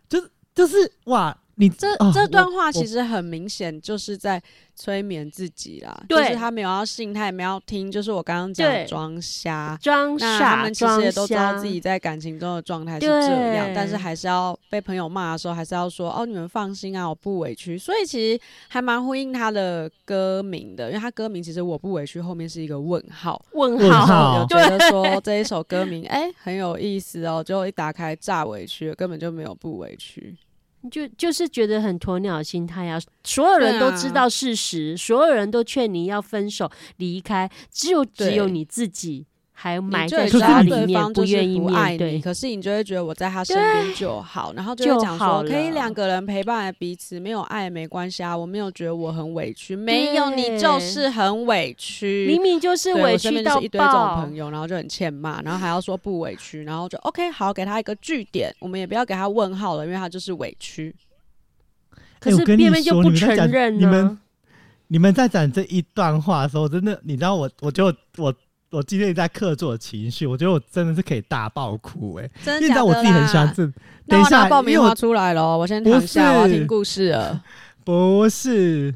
[0.07, 1.35] 就是就是哇。
[1.61, 4.43] 你这、哦、这段话其实很明显就是在
[4.75, 17.77] 催眠自己啦，就是他没有要信，他也没有要听，就是我刚刚讲装瞎，装傻，那他们其实也都知道自己在感情中的状态是这样，但是还是要被朋友骂的时候，还是要说哦，你们放心啊，我不委屈。
[17.77, 30.35] 所以其实还蛮呼应他的歌名的，因为他歌名其实我不委屈后面是一个问号，问号，有觉得说这一首歌名哎、欸、很有意思哦，结果一打开炸委屈，根本就没有不委屈。
[30.89, 33.01] 就就是觉得很鸵鸟心态啊！
[33.25, 39.27] 所有人都知道事实，啊、所有人都劝你要分手离开，只有只有你自己。
[39.63, 42.19] 还埋在心里面，不愿意面对。
[42.19, 48.35] 可是你就会觉得我在他身边就好，然后就会讲说可以两个人陪伴彼此，没有爱没关系啊。
[48.35, 53.61] 我没有觉得我很委屈，没有你就是很委屈，明明就是委屈到爆。
[53.61, 60.97] 一堆这种朋友，然后就很欠骂，然后还要说不委屈，然后就 OK 好，给他一个句点，我们也不要给他问号了，因为他就是委屈。
[62.19, 63.81] 可是偏偏就不承认呢？
[63.81, 64.19] 你们
[64.89, 68.35] 你们在讲这一段话的时候，真的，你知道我，我就我。
[68.71, 72.31] 我今天在客座情绪，我觉得我真的是可以大爆哭哎、欸！
[72.45, 72.69] 真的假的？
[72.69, 73.73] 你知道我自己很喜欢这。
[74.07, 77.43] 等一下，爆米花出来了，我先躺下，我要听故事了。
[77.85, 78.95] 不是，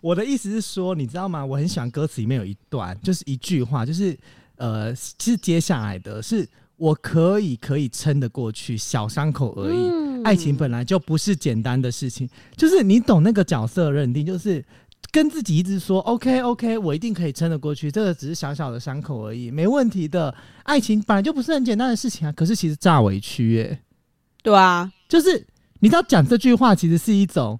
[0.00, 1.44] 我的意思是说，你知道吗？
[1.44, 4.16] 我很喜欢歌词里面有一段，就是一句话，就是
[4.54, 9.88] 呃，是接下来的是我可以可以撑得过去，小伤口而已。
[9.88, 14.64] 嗯、爱情本来就不是简单的事情，就是你懂那个角色认定，就是。
[15.10, 17.90] 跟自己一直说 OK OK，我一定可以撑得过去。
[17.90, 20.34] 这个只是小小的伤口而已，没问题的。
[20.64, 22.32] 爱情本来就不是很简单的事情啊。
[22.32, 23.80] 可是其实炸委屈耶、欸，
[24.42, 25.46] 对啊，就是
[25.80, 27.58] 你知道讲这句话其实是一种，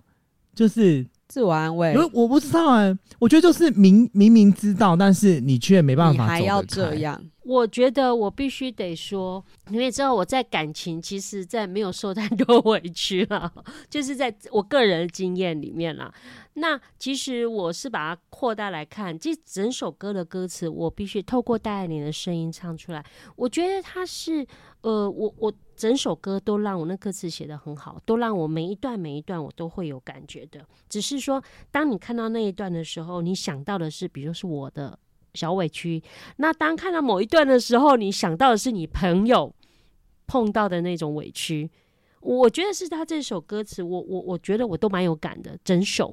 [0.54, 1.94] 就是自我安慰。
[1.94, 7.18] 因为我不知道哎、欸，我觉得就是明明明知道，但是你却没办法，你还要这样。
[7.48, 13.50] 我觉得我必须得说，你也知道我在感情，其实在没有受太多 委屈了，
[13.88, 16.12] 就是在我个人的经验里面啦。
[16.52, 23.02] 那其实我是把它扩大来看，这整首歌的歌词，我必须透过戴爱玲的声音唱出来。
[23.34, 24.46] 我觉得它是，
[24.82, 30.62] 呃，我我整首歌都让我那歌词写得很好，都让我每一段每一段我都会有感觉的。
[30.90, 34.98] 只是说，当你看到那一段的时候，你想到的是，比如是我的。
[35.38, 36.03] 小委屈。
[36.38, 39.55] 那当看到某一段的时候，你想到的是你朋友
[40.27, 41.70] 碰到的那种委屈。
[42.20, 45.57] 我觉得是他这首歌词，我我我觉得我都蛮有感的。
[45.62, 46.12] 整首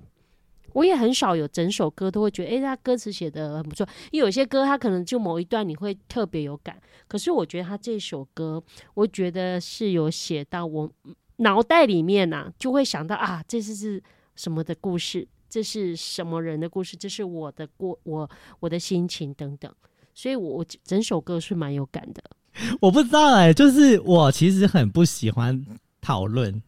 [0.74, 3.88] 我也很少有整首歌都会觉得，哎、他歌词写得很不错。
[4.12, 8.62] 因为有些歌他可能就某一段你会特别有感，可是我觉得他这首歌，
[8.94, 10.90] 我觉得是有写到我
[11.38, 14.02] 脑袋里面呐、啊，就会想到啊，这是是
[14.36, 15.28] 什么的故事。
[15.56, 16.98] 这是什么人的故事？
[16.98, 19.72] 这是我的过我我的心情等等，
[20.14, 22.22] 所以我，我整首歌是蛮有感的。
[22.82, 25.66] 我不知道哎、欸，就是我其实很不喜欢
[26.02, 26.62] 讨论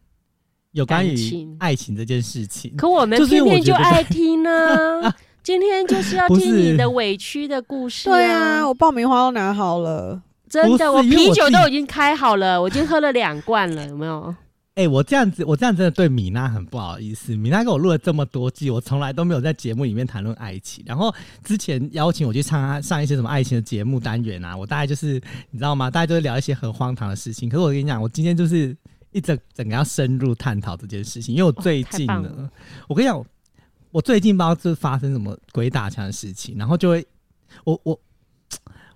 [0.72, 2.74] 有关于爱情这件事情。
[2.78, 5.14] 可我们偏偏就爱 听呢、啊。
[5.44, 8.12] 今天就是要听你的委屈的故事、啊。
[8.14, 14.34] 对啊，我爆米花都拿好了，真的，我啤酒都已经开好了，我已经喝了两罐了，有没有？
[14.78, 17.34] 哎、欸，我这样子，我这样真的对米娜很不好意思。
[17.34, 20.84] 米娜给我录了这么多季，我从来都没有在节目里面谈论爱情。
[20.86, 21.12] 然后
[21.42, 25.14] 之前邀请我去唱上一些什么爱情的节目单元啊，我大概就是
[25.50, 25.90] 你知道吗？
[25.90, 27.48] 大家都会聊一些很荒唐的事情。
[27.48, 28.76] 可是我跟你讲，我今天就是
[29.10, 32.48] 一整整个要深入探讨这件事情，因为我最近呢，哦、
[32.86, 33.20] 我跟你讲，
[33.90, 37.04] 我最近不知道是发生什么鬼打墙的事情，然后就会
[37.64, 38.00] 我我。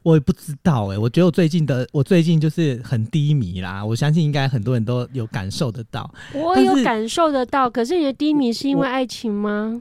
[0.02, 3.84] 我也不知道哎、欸，我觉得我最近的我最近就是很低迷啦。
[3.84, 6.12] 我相信应该很多人都有感受得到。
[6.34, 9.80] 我有感受得到，可是你的低迷是因为爱情吗？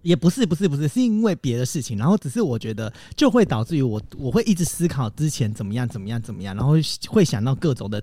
[0.00, 1.98] 也不是，不是，不是，是因为别的事情。
[1.98, 6.74] 然后只是我觉得就会导致于我我会一直思考之前怎么样怎么样怎么样，然后
[7.08, 8.02] 会想到各种的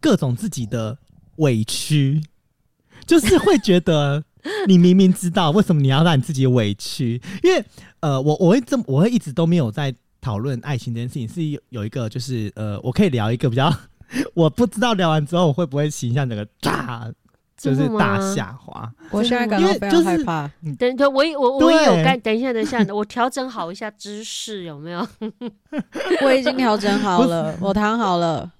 [0.00, 0.96] 各种自己的
[1.36, 2.22] 委屈，
[3.04, 4.22] 就是会觉得
[4.68, 7.64] 你明明知道为什么你要让你自己委屈，因为
[7.98, 9.92] 呃，我我会这么我会一直都没有在。
[10.24, 13.70] 讨论爱情这件事情是有有一个，就是呃，我可以聊一个比较，
[14.32, 17.06] 我不知道聊完之后我会不会形象整个大，
[17.58, 18.90] 就是大下滑。
[19.10, 20.50] 我现在感觉非常害怕。
[20.78, 25.06] 等等，我我我也有干，等一下，等一下， 我调整好一下姿势，有没有？
[26.24, 28.50] 我已经调整好了，我躺好了。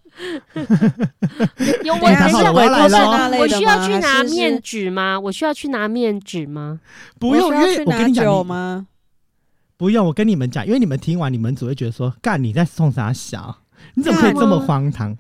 [1.83, 5.19] 有我等一下，我不是，我需要去拿面纸吗？
[5.19, 6.79] 我需要去拿面纸吗？
[7.19, 8.87] 不用，因为我跟你讲吗？
[9.85, 13.55] 不用，我跟你们讲，因为你们听完，你们只会觉得说：“干，你在送啥小？
[13.93, 15.15] 你怎么可以这么荒唐？”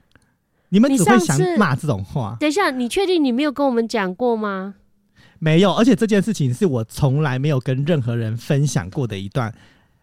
[0.70, 2.35] 你们只会想骂这种话。
[2.40, 4.77] 等一下，你确定你没有跟我们讲过吗？
[5.38, 9.55] 没有，而且这件事情是我从来没有跟任何人分享过的一段，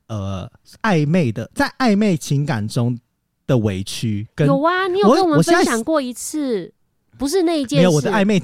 [0.06, 0.47] 呃，
[0.84, 2.95] 暧昧的，在暧昧情感中
[3.47, 4.28] 的委屈。
[4.36, 6.71] 跟有啊，你有跟我们分享过一次，
[7.17, 7.82] 不是那一件事。
[7.82, 8.39] 没有，我的暧昧，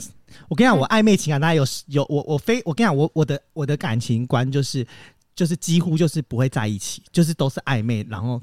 [0.49, 4.83] 我跟你讲，我暧昧情感大概有有我我非我跟你讲，我我的我的感情观就是。
[5.37, 8.41] 就是几乎就是不会在一起，就是都是暧昧，然后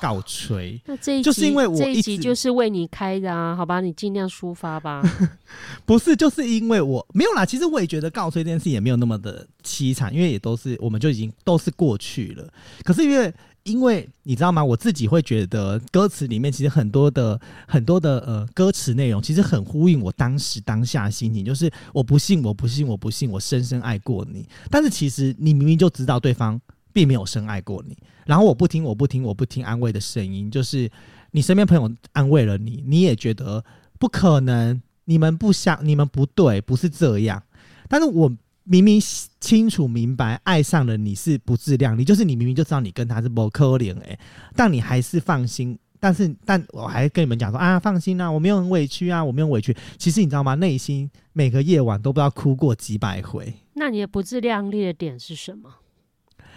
[0.00, 0.76] 告吹。
[0.76, 5.02] 哦、那这一集就是因为我这一集就是为你开的啊，好吧，你尽量抒发吧。
[5.84, 7.44] 不是，就是因为我没有啦。
[7.44, 12.48] 其实我也觉得告吹这件事也没有那么的凄惨，因为也都是我们就已经都是过去了。
[12.84, 13.34] 可是因为。
[13.64, 14.62] 因为你知道吗？
[14.62, 24.46] 我自己会觉得歌词里面其实很多的很多的呃歌词内容，其实很呼应我当时当下心情，就是我不信，我不信，我不信，我深深爱过你。
[24.70, 26.60] 但是其实你明明就知道对方
[26.92, 27.96] 并没有深爱过你，
[28.26, 30.90] 然后我不听，我不听，我不听安慰的声音，就是
[31.30, 33.64] 你身边朋友安慰了你，你也觉得
[33.98, 37.42] 不可能，你们不相，你们不对，不是这样。
[37.88, 38.30] 但是我。
[38.64, 39.00] 明明
[39.40, 44.18] 清楚明白爱上了你是不自量力，就是你明明就知道你跟他是不可怜哎，
[44.56, 45.78] 但你还是放心。
[46.00, 49.74] 但是，但我还跟你们讲说啊，放心啊，我没有很委屈啊，我没有委屈。
[49.96, 50.54] 其实你知道吗？
[50.56, 53.50] 内心每个夜晚都不知道哭过几百回。
[53.72, 55.70] 那你的不自量力的点是什么？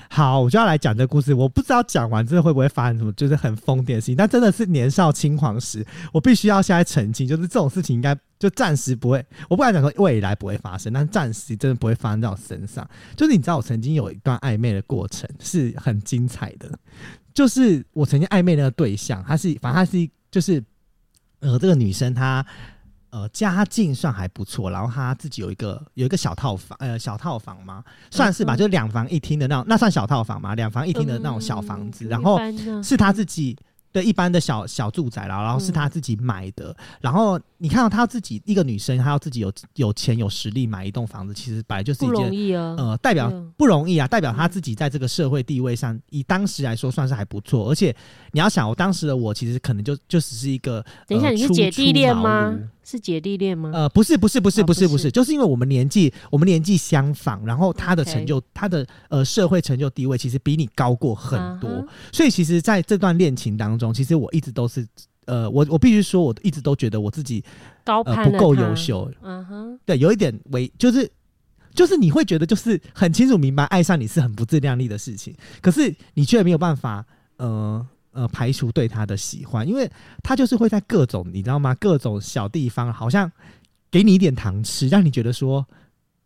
[0.10, 1.34] 好，我就要来讲这个故事。
[1.34, 4.16] 我不知道讲完之后会不会发生什么，就是很疯癫的事情。
[4.16, 9.24] 但真的是年少轻狂时，我必须要现在澄清，就是这种事情应该就暂时不会。
[9.50, 12.88] 我不敢讲说未来不会发生，但暂时真的不会发生在我身上。
[13.16, 16.72] 就是你知道，我曾经有一段暧昧的过程是很精彩的。
[17.34, 20.64] 就是我曾经暧昧那个对象，他是反正他是就是
[21.42, 22.46] 呃，这个女生她。
[23.10, 27.84] 呃，家境算还不错，然后他自己有一个有一个小套房，呃，小套房吗？
[28.12, 30.56] 算是吧，嗯、就两房一厅的那种，那算小套房吗？
[30.56, 32.40] 两房一厅的那种小房子，嗯、然后
[32.84, 33.58] 是他自己。
[33.94, 36.70] 的一般的小小住宅啦，然后是他自己买的。
[36.72, 42.76] 嗯、然后你看到她自己一个女生，她要自己有有钱有实力买一栋房子，其实本来就是一件不容易啊。
[42.78, 47.70] 呃，代表不容易啊，代表她自己在这个社会地位上，嗯、以当时来说算是还不错。
[47.70, 47.96] 而且
[48.32, 52.58] 你要想，我当时的我其实可能就就只是一个，等一下，呃、你是姐弟恋吗？
[52.84, 53.70] 是姐弟恋吗？
[53.74, 64.88] 呃，不是，不是，不是，不是，不是，就是因为我们年纪，我们年纪相仿，然后他的成就，他的呃社会成就地位，其实比你高过很多，所以其实在这段恋情当中，其实我一直都是，
[65.28, 67.44] 呃，我我必须说，我一直都觉得我自己
[67.86, 71.08] 高呃不够优秀，嗯哼，对，有一点为就是
[71.76, 77.06] 就是你会觉得就是很清楚明白，爱上你是很不自量力的事情，可是你却没有办法，
[77.38, 77.88] 呃。
[78.14, 79.88] 呃，排除对他的喜欢，因为
[80.24, 81.76] 他就是会在各种你知道吗？
[81.76, 83.32] 各种小地方，好像
[83.92, 85.64] 给你一点糖吃，让你觉得说，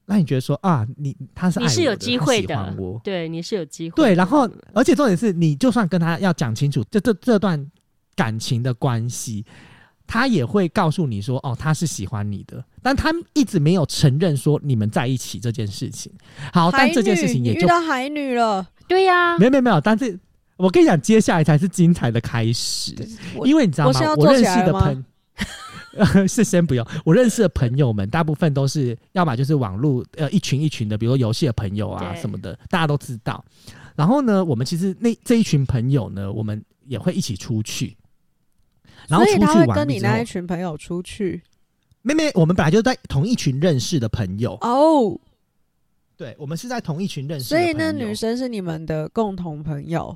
[0.05, 4.13] 让你觉得说啊，你他是你是有机会的，对，你是有机会，对。
[4.13, 7.69] 然后，而且重点是你就算跟他要讲清楚这这这段
[8.15, 9.45] 感情的关系，
[10.05, 16.11] 他也会告诉你说，哦，他是喜欢你的，但他一直没有承认说你们在一起这件事情。
[16.53, 20.19] 好，但这件事情也就遇到海女了，对呀、啊，没有没有没有，但是。
[20.57, 22.93] 我跟你讲，接下来才是精彩的开始，
[23.45, 23.99] 因为你知道吗？
[24.15, 25.03] 我，我认识的朋
[25.97, 26.85] 友 是先不用。
[27.03, 33.43] 我认识的朋友们，大部分都是要么就是网络呃一群一群的，比如说游戏的朋友啊什么的，大家都知道。
[33.95, 37.97] 然后呢，我们其实那这一群朋友呢，我们也会一起出去。
[39.07, 41.41] 然后出去玩，所以他会跟你那一群朋友出去？
[42.01, 44.69] 妹妹，我们本来就在同一群认识的朋友哦。
[44.69, 45.17] Oh.
[46.17, 50.15] 对，我们是在同一群认识的，所以那女生是你们的共同朋友。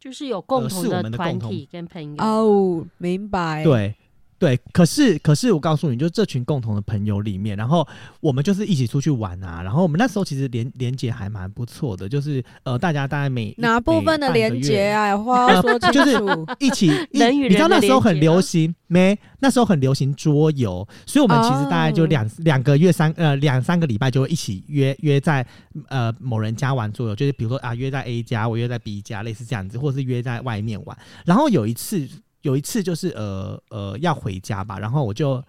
[0.00, 3.64] 就是有共同的团体跟朋友哦，明白。
[3.64, 3.96] 对
[4.38, 7.86] 对，可是可是我告诉你，就这群共同的朋友里面，然后
[8.20, 15.16] 我们就是一起出去玩啊，然后我们那时候其实连连接还蛮不错的，就是呃，大家大概每哪部分的连接啊？
[15.16, 16.16] 话要说清楚，就是
[16.60, 19.18] 一起 一，你知道那时候很流行没？
[19.40, 22.66] 那时候很流行桌游，所以我们其实大概就两两、oh.
[22.66, 25.46] 个月三呃两三个礼拜就会一起约约在
[25.88, 30.96] 呃某人家玩桌游，就是比如说啊约在 A 家，我约在 B 家，类似这样子，或是约在外面玩。
[31.24, 32.08] 然后有一次
[32.48, 35.44] 有一次就是呃呃要回家吧，然后我就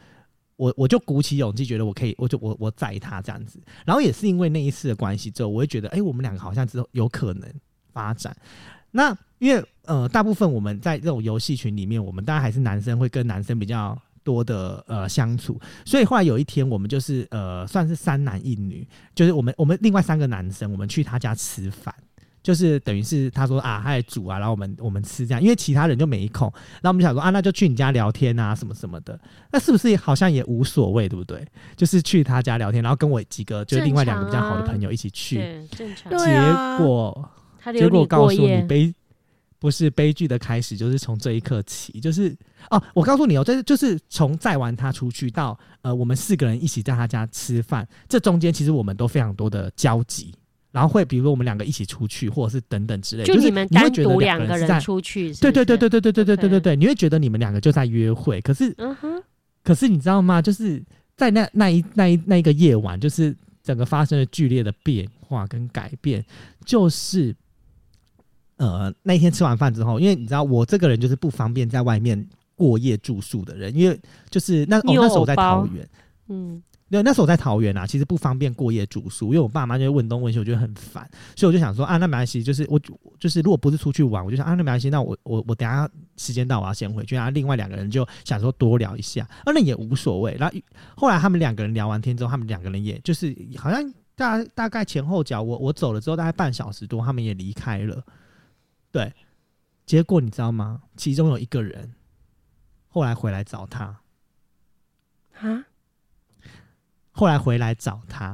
[0.57, 3.62] 我我就鼓起勇气，觉得我可以，我就我我载他这样子。
[3.85, 7.49] 然后也是因为那一次的关系之后，我会觉得哎、我们两个好像之后有可能
[7.93, 8.35] 发展。
[8.91, 18.85] 那因为呃，大部分我们在这种游戏群里面，我们当然还是男生会跟男生比较多的呃相处，所以后来有一天，我们就是呃，算是三男一女，
[19.15, 21.95] 就是我们我们另外三个男生，我们去他家吃饭，
[22.41, 29.19] 就是等于是他说啊，他在煮啊，然后我们我们吃这样，因为其他人就没空，然后我们就想说啊，那就去你家聊天啊，什么什么的，
[29.52, 31.45] 那是不是好像也无所谓，对不对？
[31.75, 35.38] 就是去他家聊天，然后跟我几个就是另外两个比较好的朋友一起去，
[35.71, 36.12] 正常。
[36.17, 37.30] 结果。
[37.73, 38.91] 结果告诉你悲，
[39.60, 42.36] 不是悲剧的开始，就是从这一刻起，就是
[42.69, 50.34] 哦，我告诉你哦，这就是从载完他出去到呃，我们四个人一起在他家吃饭，这中间其实我们都非常多的交集，
[50.71, 59.23] 然后会比如说我们两个一起出去，或者是等等之类的，就你们单独两个人出去，对对对对对对对对对对对，你会觉得你们两个就在约会，可是，嗯哼，
[59.63, 60.41] 可是你知道吗？
[60.41, 60.84] 就是
[61.15, 66.25] 在那那一那一那一个夜晚，就是整个发生了剧烈的变化跟改变，
[66.65, 67.36] 就是。
[68.58, 73.97] 呃，那天吃完饭之后，因为你知道我这个人就是不方便在外面过夜住宿的人，因为
[74.29, 75.89] 就是那哦那时候我在桃园，
[76.27, 82.80] 嗯，对，那时候我在桃园啊，其实不方便过夜住宿，因为我爸妈就会问东问西，我觉得很烦，所以我就想说啊，那没关系，就是我
[83.19, 90.35] 就是如果不是出去玩，我就想啊，那没关系，那我我我等下时间到我要先回去，然后另外两个人就想说多聊一下，啊，那也无所谓。
[90.40, 90.56] 然后
[90.96, 98.04] 后来他们两个人聊完天之后，他们两个人也就是好像大大概前后脚，我我走了之后大概半小时多，他们也离开了。
[98.92, 99.13] 对，
[99.85, 100.81] 结果你知道吗？
[100.98, 101.94] 其中有一个人
[102.87, 104.00] 后来回来找他，
[105.40, 105.65] 啊？
[107.19, 108.25] 后来回来找他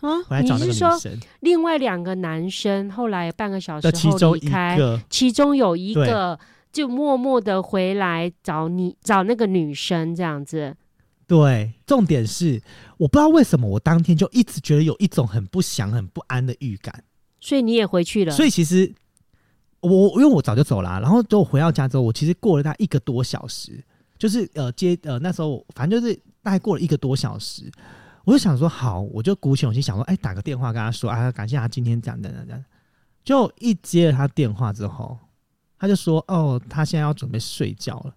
[0.00, 0.22] 啊？
[0.28, 1.20] 回来找那个女生。
[1.40, 4.78] 另外两个男生后来半个小时后离开，
[5.10, 6.38] 其中有一个
[6.72, 10.76] 就默默的回来找你，找那个女生这样子。
[11.26, 12.62] 对，重点是
[12.96, 17.04] 我不知道为什么我当天就一直觉得有一种很不祥、很不安的预感。
[17.40, 18.32] 所以你也回去了。
[18.32, 18.94] 所以其实
[19.80, 23.84] 我因为我早就走了、啊，然后等我回到家之后，我其实过了大概一个多小时，
[24.16, 27.70] 就是呃接呃那时候反正就是大概过了一个多小时，
[28.28, 32.62] 我就想说好，我就鼓起勇气想说，哎，打个电话跟他说，啊，感谢他今天这样这样这样。
[33.24, 35.18] 就一接了他电话之后，
[35.78, 38.14] 他就说，哦，他现在要准备睡觉了。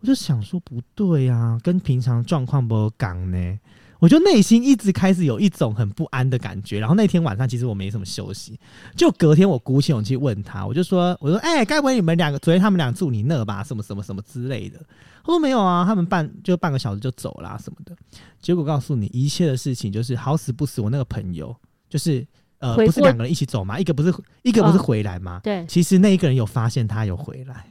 [0.00, 3.60] 我就想说不对啊，跟平常状况不刚呢。
[3.98, 8.58] 我就内心一直开始有一种很不安的感觉，然后那天晚上其实我没什么休息，
[8.96, 13.62] 就隔天我鼓起勇气问他，我就说，我说，哎、该不会你们两个昨天他们俩住你那吧？
[13.62, 14.80] 什么什么什么之类的？
[15.24, 17.96] 他说没有啊，他们半就半个小时就走啦、啊、什么的。
[18.40, 21.56] 结果告诉你一切的事情，就是好死不死，我那个朋友
[21.88, 22.24] 就是
[22.58, 23.80] 呃，不是两个人一起走吗？
[23.80, 25.40] 一个不是一个不是回来吗？
[25.42, 27.66] 对，其实那一个人有发现他有回来。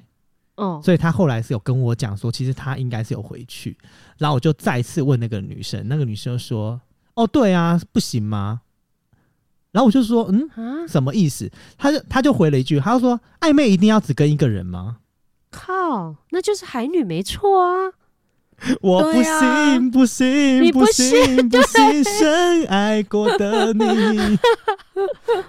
[0.56, 3.78] 哦，所以他后来是有跟我讲说，其实他应该是有回去，
[4.18, 6.80] 然后我就再次问那个女生，那个女生说
[7.16, 8.62] ：“哦，对啊，不行吗？”
[9.72, 14.98] 然后我就说：“嗯，什么意思？”他就他就回了一句，他就说：“暧昧一定要只跟一个人吗？”
[15.54, 17.92] 靠，那就是海女没错啊！
[18.82, 23.84] 我不信，啊、不信，不信，不信，深爱过的你。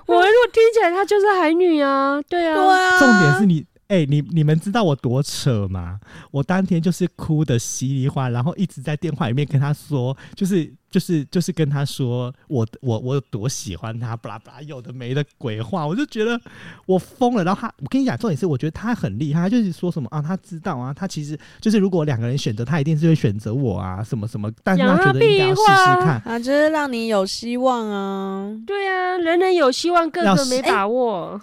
[0.07, 3.65] 我如果听起来，她就是海女啊，对啊，对啊，重点是你。
[3.89, 6.01] 哎、欸，你你们知道我多扯吗？
[6.31, 16.41] 我当天就是哭的稀里哗，然后一直在电话里面跟他说，就是就是就是跟他说我我我有多喜欢他，巴拉巴拉有的没的鬼话，我就觉得
[16.87, 17.45] 我疯了。
[17.45, 28.51] 然后他，我跟你讲，重点是我觉得他很厉害，他就是说什么啊，他知道啊，他其实就是如果两个人选择，他一定是会选择我啊，什么什么，但是他觉得应该要试试看啊，就是让你有希望啊。
[28.67, 31.39] 对啊，人人有希望，个个没把握。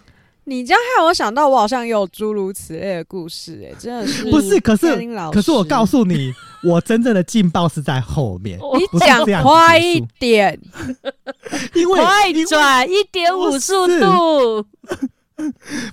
[0.45, 4.59] 你这样害我想到，我好像有诸如此类的故事，哎，真的是不是？
[4.59, 4.87] 可是
[5.31, 6.33] 可是我告诉你，
[6.65, 8.59] 我真正的劲爆是在后面。
[8.91, 10.59] 你讲快一点，
[11.75, 14.65] 因为快转一点五速度。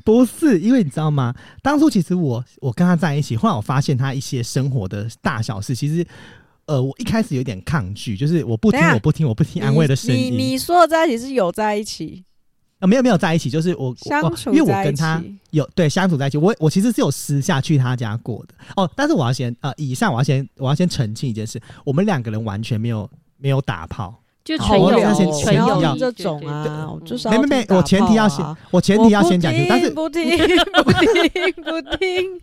[0.05, 1.35] 不是因为你知道吗？
[1.63, 6.07] 当初其实我我跟他在一起，后来我发现他一些生活的大小事，其实
[6.67, 10.33] 呃，我一开始有点抗拒，就是我不听，我不听，我不听安慰的声音。
[10.33, 12.25] 你你说的在一起是有在一起？
[12.79, 18.89] 啊，没有没有在一起，就是我相处，因为我跟他有对相处在一起，我我其实是有私下去他家过的哦。
[18.95, 24.15] 但是我要先呃，以上我要先我要先澄清一件事，我们两个人完全没有没有打炮，
[24.45, 24.91] 就纯友
[25.43, 30.31] 纯友谊这种啊，就是没没没，我前提要先我前提要先讲清楚，但是不听
[30.85, 32.41] 不听不听。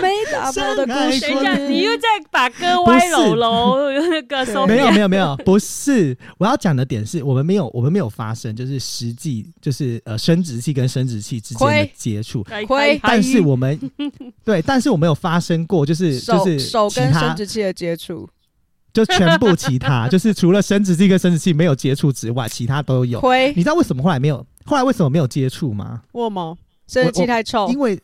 [0.00, 3.90] 没打炮的故事，等一下，你又在把歌歪楼喽？
[4.10, 6.16] 那个收没有没有没有，不是。
[6.38, 12.44] 我要讲的点是我们没有我们没有发生，就是实际就是呃生殖器跟生殖器之间的接触，
[13.02, 13.78] 但是我们
[14.44, 18.28] 对，但是我们有发生过，就是就是手跟生殖器的接触，
[18.92, 23.20] 就全部其他 就是除了生殖器跟生殖器没有接触之外，其他都有。
[23.54, 24.44] 你知道为什么后来没有？
[24.64, 26.02] 后来为什么没有接触吗？
[26.12, 26.56] 为什么？
[26.86, 27.68] 生殖器太臭？
[27.70, 27.98] 因为。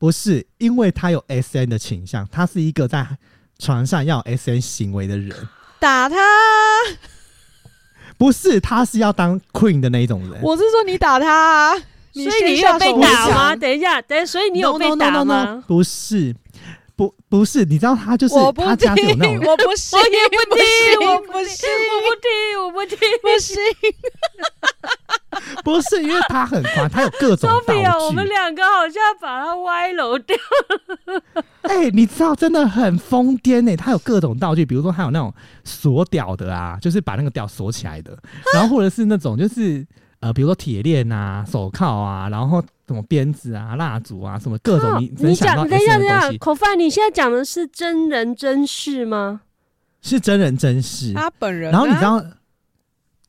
[0.00, 3.06] 不是，因为他有 S N 的倾向，他是一个在
[3.58, 5.36] 床上要有 S N 行为的人。
[5.78, 6.16] 打他？
[8.16, 10.40] 不是，他是要当 Queen 的那一种人。
[10.42, 11.78] 我是说你打他，啊
[12.14, 13.54] 所以你有被打吗？
[13.54, 15.62] 等一下，等，所以你有被打吗？No, no, no, no, no.
[15.66, 16.34] 不是。
[17.00, 20.10] 不不是，你知道他就是他家是有那种，我不信，我也
[20.50, 22.30] 不听，我不信，我不听，
[22.60, 23.56] 我不听，不信。
[25.64, 28.04] 不是，因为他很夸，他有各种道具。
[28.04, 31.22] 我们两个好像把他歪楼掉了。
[31.62, 33.74] 哎、欸，你知道真的很疯癫呢。
[33.74, 35.32] 他有各种道具，比如说他有那种
[35.64, 38.14] 锁屌的啊，就是把那个屌锁起来的，
[38.52, 39.86] 然后或者是那种就是
[40.20, 42.62] 呃，比如说铁链啊、手铐啊，然后。
[42.90, 49.42] 什么鞭子啊、蜡烛啊，什么各种你你讲，等一下，等一下，口饭，你现在讲的是真人真事吗？
[50.02, 51.70] 是真人真事，他本人。
[51.70, 52.20] 然后你知道，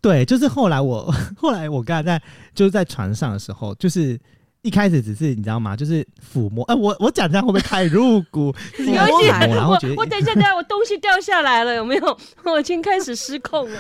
[0.02, 2.20] 对，就是后来我 后来我跟他在
[2.56, 4.20] 就是在船上的时候，就是
[4.64, 5.76] 一开始只是你知道吗？
[5.76, 6.04] 就是
[6.34, 6.66] 抚摸。
[6.66, 8.52] 哎、呃，我我讲这样会不会太入骨？
[8.80, 8.86] 有
[9.20, 12.18] 点，然后觉得我，我等一下，等一下，我东西掉下来了，有没有？
[12.46, 13.80] 我已经开始失控了。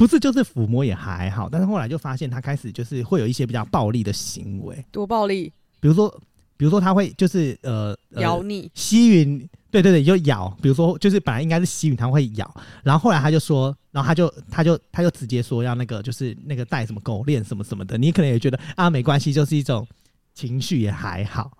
[0.00, 4.82] 不是，就是抚摸也还好，但是后来就发现他开始就是会有一些比较暴力的行为。
[4.90, 5.52] 多暴力？
[5.78, 6.08] 比如说，
[6.56, 10.48] 比如说他会就是呃咬你，呃、吸吮，对对对，就咬。
[10.62, 12.50] 比如说，就是本来应该是吸吮，他会咬，
[12.82, 17.98] 然后后来他就说，然后他就他就他就直接说要那个就是那个带什么狗链什么什么的。
[17.98, 19.86] 你可能也觉得啊没关系，就是一种
[20.32, 21.50] 情绪也还好。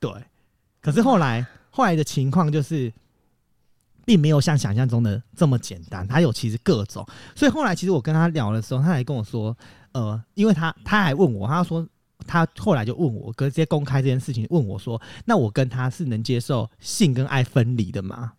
[0.00, 0.10] 对，
[0.80, 2.92] 可是后来后来的情况就是。
[4.04, 9.56] 并没有像想象中的这么简单，他有其实各种，所以后来其实我跟他聊的时候，他还跟我说，
[9.92, 11.86] 呃，因为他他还问我，他说
[12.26, 18.32] 他后来就问我，直接公开这件事情，问我说，那我跟他是能接受性跟爱分离的吗？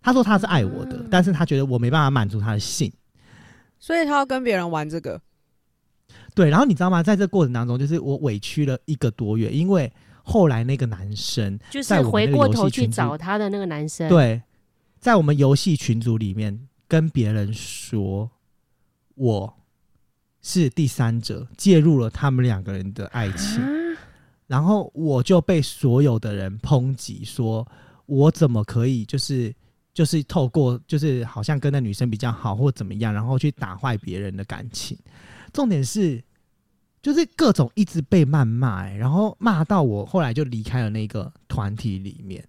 [0.00, 2.92] 他说他是爱我的，但是他觉得我没办法满足他的性，
[3.78, 5.20] 所以他要跟别人玩这个。
[6.34, 7.02] 对，然后你知道吗？
[7.02, 9.90] 在这过程当中，就是我委屈了一个多月，因为
[10.26, 14.42] 后来那个男生就是回过头去找他的那个男生，对，
[14.98, 18.30] 在我们游戏群组里面跟别人说
[19.14, 19.54] 我
[20.40, 23.68] 是第三者，介入了他们两个人的爱情，啊、
[24.46, 27.66] 然后我就被所有的人抨击，说
[28.06, 29.54] 我怎么可以就是
[29.92, 34.98] 就是透过就是好像跟那女生比较好或怎么样，然后去打坏别人的感情。
[35.52, 36.22] 重点是，
[37.04, 42.42] 就是各种一直被谩骂，欸，然后骂到我后来就离开了那个团体里面。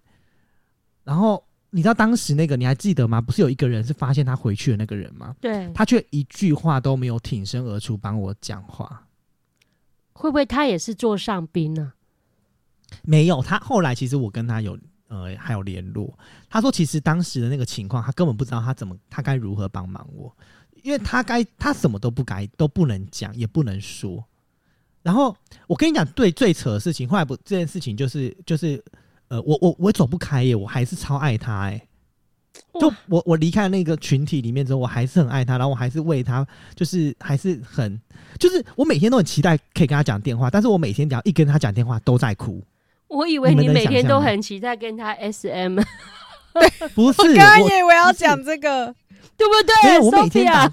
[1.04, 3.20] 然后你知道当时那个你还记得吗？
[3.20, 5.36] 不是有一个人是发现他回去的那个人吗？
[5.42, 9.06] 对，他却一句话都没有挺身而出帮我讲话。
[10.14, 11.92] 会不会他也是座上宾呢？
[13.02, 14.78] 没有，他后来其实我跟他有
[15.08, 16.18] 呃还有联络。
[16.48, 20.34] 他说其实当时的那个情况，他根本不知道他怎么他该如何帮忙我。
[20.82, 24.24] 因为他该他什么都不该都不能讲也不能说，
[25.06, 25.32] 然后
[25.68, 28.82] 我跟你讲，对最扯的事情，后来不这件事情就是就是
[29.28, 31.80] 呃，我我我走不开耶，我还是超爱他哎，
[32.80, 36.44] 就我我离开那个群体里面之后，我还是很爱他，然后我还是为他，
[36.74, 38.00] 就是还是很
[38.36, 42.60] 就是我每天都很期待可以跟他讲电话，但是我每天只要一跟他讲电话都在哭。
[43.06, 45.78] 我以为你每天都很期待跟他 SM，
[46.94, 48.92] 不是，我刚刚以为要讲这个。
[49.38, 49.90] 对不对？
[49.90, 50.72] 没有，我每天打，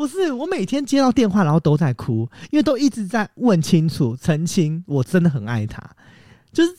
[0.00, 5.78] 不是我每天接到电话，然后都在哭，因为都一直在问清楚、澄清，我真的很爱他。
[6.50, 6.74] 就是，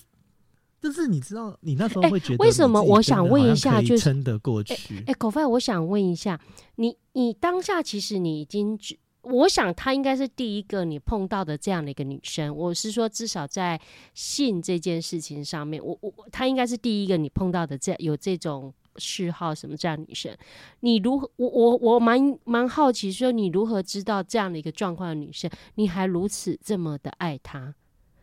[0.82, 2.82] 就是你知道，你那时候会觉得为什么？
[2.82, 5.04] 我想问一下，就是撑得过去。
[5.06, 6.42] 哎，狗饭，我想问一下，
[6.78, 8.76] 你你当下其实你已经，
[9.22, 12.56] 我想她应该是第一个你碰到的这样的一个女生。
[12.56, 13.80] 我是说，至少在
[14.16, 18.74] 性这件事情上面，我我她应该是第一个你碰到的这有这种。
[18.98, 20.36] 嗜好什么这样女生，
[20.82, 21.30] 你如何？
[21.38, 27.74] 我我我蛮蛮好奇，说你如何知道这样的一个状况的女生，你还如此这么的爱她，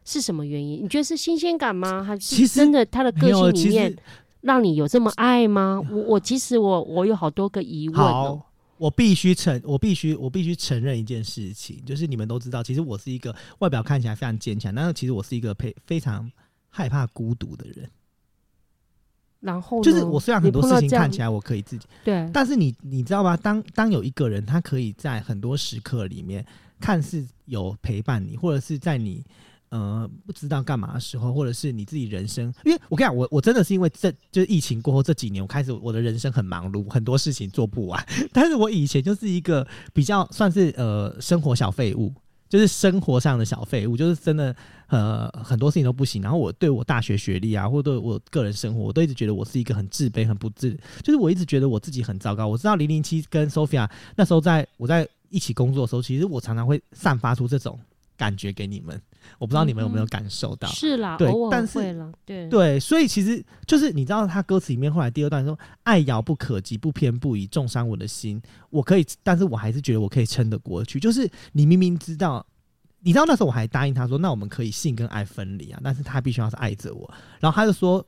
[0.04, 0.84] 是什么原因？
[0.84, 2.02] 你觉得是新鲜感吗？
[2.04, 3.96] 还是真的她的个性里面
[4.40, 5.82] 让你有这么爱吗？
[5.90, 8.38] 我我其实我我有好多个疑问哦。
[8.40, 16.30] 好，我必须承，我必须我必须承认一件事情，就是你们都知道，其实我是一个外表看起来非常坚强，但是其实我是一个非非常
[16.68, 17.90] 害怕孤独的人。
[19.40, 23.36] 然后就是我虽然很多事情看起来我可以自己对，但是你你知道吗？
[23.36, 26.44] 当当有一个人他可以在很多时刻里面
[26.80, 29.24] 看似有陪伴你，或者是在你
[29.68, 38.04] 呃不知道干嘛的时候，或者是你自己人生，因为我跟你讲，我我真的是因为这就是疫情过后这几年，我开始我的人生很忙碌，很多事情做不完。
[38.32, 42.12] 但是我以前就是一个比较算是呃生活小废物。
[42.48, 44.54] 就是生活上的小废物，就是真的，
[44.86, 46.22] 呃，很多事情都不行。
[46.22, 52.46] 然后我对我大学学历啊，或者对我个人生活，我都一直觉得我是一个很自卑、很不自，就是我一直觉得我自己很糟糕。
[52.46, 57.78] 我知道零零七跟 Sophia 那时候在我在一起工作的时候，其实我常常会散发出这种
[58.16, 59.00] 感觉给你们。
[59.38, 60.68] 我不知道你们有没有感受到？
[60.68, 70.98] 嗯、是啦，对，但是会了，对对，所以其实就是你知道他歌词里面后来第二段说“爱遥不可及，不偏不倚，重伤我的心”，我可以，但是我还是觉得我可以撑得过去。
[70.98, 72.44] 就是你明明知道，
[73.00, 77.12] 你知道那时候我还答应他说，那我们可以性跟爱分离啊，但是他必须要是爱着我。
[77.40, 78.04] 然后他就说，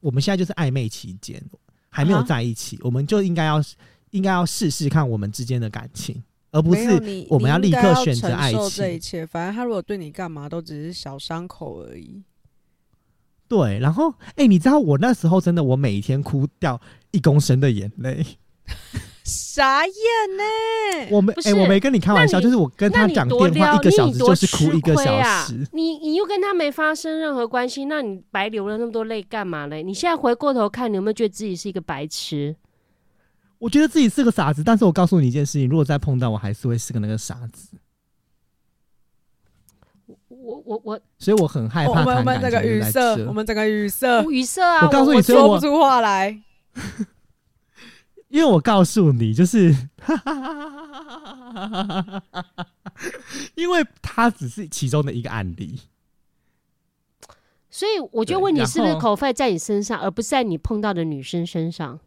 [0.00, 1.42] 我们现在就是暧昧期间，
[1.88, 3.62] 还没有在一起，啊、我们就应该要
[4.10, 6.22] 应该要试试看我们之间的感情。
[6.50, 8.70] 而不是我们要立刻选择爱情。
[8.70, 12.22] 这一切，反正他如果对你干嘛，都只是小伤口而已。
[13.46, 16.80] 对，然后哎、欸，你知道我那时候真的，我每天哭掉
[17.12, 18.24] 一公升的眼泪，
[19.24, 21.08] 傻眼呢。
[21.10, 25.66] 我没哎、欸，我没跟你开玩笑，就是我跟他讲电话一个小时，就是哭一个小时。
[25.72, 29.82] 你你又跟他没发生任何关系，那你白流了那么多泪干嘛嘞？
[29.82, 32.54] 你现在回过头看，你有没有觉得自己是一个白痴？
[33.58, 37.76] 我觉得自己是个傻子，但是我告诉你一件事情，如果再碰到，我还是会是个那个傻子。
[40.28, 42.04] 我我我，所以我很害怕。
[42.04, 44.86] 我们这个语塞，我们这个语塞，语塞啊！
[44.86, 46.40] 我告诉你，我说不出话来，
[48.28, 49.74] 因为我告诉你，就是，
[53.56, 55.80] 因为他只是其中的一个案例，
[57.68, 62.00] 所以我就问你，是不是口费在你身上，而不是在你碰到的女生身上？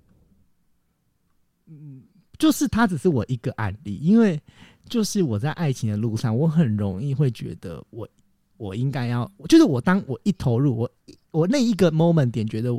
[2.41, 4.41] 嗯，就是他只是我一个案例，因为
[4.89, 8.07] 就是我在爱情的路上，我很容易会觉得我
[8.57, 10.91] 我应该要，就是我当我一投入，我
[11.29, 12.69] 我那一个 moment 点觉得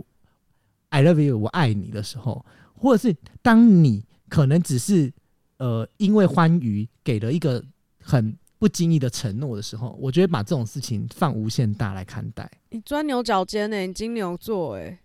[0.89, 2.45] I love you，我爱你的时候，
[2.75, 5.13] 或者是当你可能只是
[5.59, 7.65] 呃因为欢愉给了一个
[8.03, 12.51] 很不经意的承诺的时候，我觉得把这种事情放无限大来看待。
[12.71, 13.87] 你钻牛角尖呢？
[13.87, 14.99] 你金牛座哎。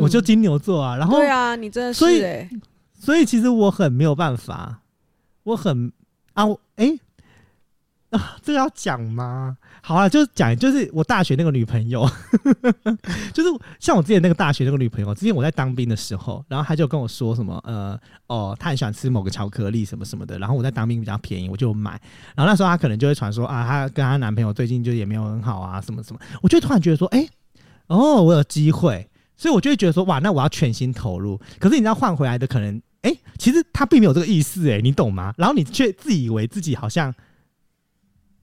[0.00, 2.50] 我就金牛座啊，然后对啊，你真的是、欸、
[2.98, 4.80] 所以其实我很没有办法，
[5.44, 5.92] 我很
[6.34, 6.44] 啊，
[6.76, 7.00] 哎、欸、
[8.10, 9.56] 啊，这个要讲吗？
[9.82, 12.08] 好啊，就是讲，就是我大学那个女朋友，
[13.32, 21.92] 就是像我之前那个大学那个女朋友，之前我在当兵的时候，然后她就跟我说什么，呃，哦，她很喜欢吃某个巧克力什么什么的，然后我在当兵比较便宜，我就买，
[22.34, 27.28] 然后那时候她可能就会传说啊，她跟她男朋友最近就也没有很好啊，什么什么，我就突然觉得说，哎、
[27.86, 31.40] 哦，我有机会，所以我就会觉得说，哇，那我要全心投入。
[31.58, 35.34] 可是你知道换回来的可能，哎、其实他并没有这个意思，哎，你懂吗？
[35.36, 37.14] 然后你却自以为自己好像。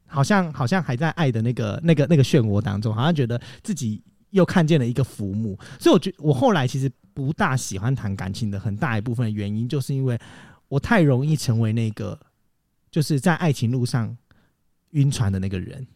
[0.05, 10.15] 好像好像还在爱的那个那个那个漩涡当中，好像觉得自己又看见了一个浮木，所以我觉我后来其实不大喜欢谈感情的很大一部分原因，就是因为
[10.67, 12.19] 我太容易成为那个
[12.91, 14.15] 就是在爱情路上
[14.91, 15.87] 晕船的那个人。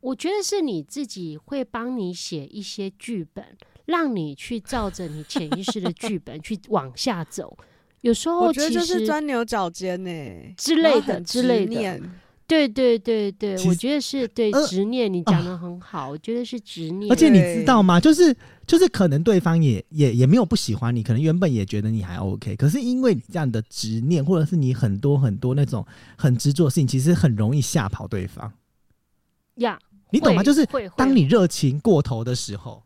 [0.00, 3.56] 我觉得是你自己会帮你写一些剧本，
[3.86, 7.56] 让你去照着你潜意识的剧本去往下走。
[8.02, 10.10] 有时候我觉得就是钻牛角尖呢
[10.56, 12.00] 之类的之类的。
[12.48, 17.10] 对对对对，我觉得是对执念，你讲的很好，呃，我觉得是执念。
[17.10, 17.98] 而且你知道吗？
[17.98, 18.32] 就是
[18.64, 25.84] 就是，可能对方也也也没有不喜欢你，可能原本也觉得你还 OK，可是因为你这样的执念，或者是你很多很多那种
[26.16, 28.52] 很执着的事情，其实很容易吓跑对方。
[29.56, 29.76] 呀，
[30.10, 30.40] 你懂吗？
[30.40, 30.64] 就是
[30.96, 32.80] 当你热情过头的时候。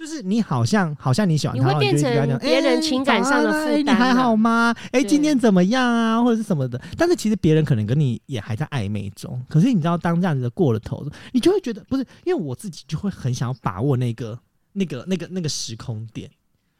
[0.00, 3.82] 就是你好像好像你喜欢他，你会变成别人情感上的负担、欸欸。
[3.82, 4.74] 你还好吗？
[4.92, 6.22] 哎、欸，今天怎么样啊？
[6.24, 6.80] 或者是什么的？
[6.96, 9.38] 但是其实别人可能跟你也还在暧昧中。
[9.46, 14.40] 可是你知道，当这样子的过了头，你就会觉得不是，因为我自己就会很想要把握那个、
[14.72, 16.30] 那个、那个、那个时空点。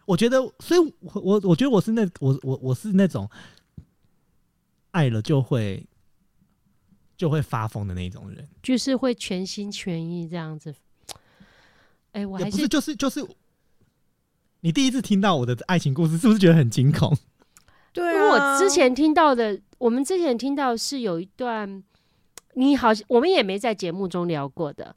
[0.06, 3.28] 我觉得，所以我我我觉得我是那我我我是那种
[4.92, 5.86] 爱了就会
[7.18, 10.74] 就会发疯的那种人，就是会全心全意这样子。
[12.12, 13.24] 哎、欸，我还是，不是就是就是，
[14.60, 17.16] 你第一次听到我的爱情故事，是不是觉得很惊恐？
[17.92, 21.82] 对啊，因为我之前听到的，我们之前听到是有一段，
[22.54, 24.94] 你好像我们也没在节目中聊过的，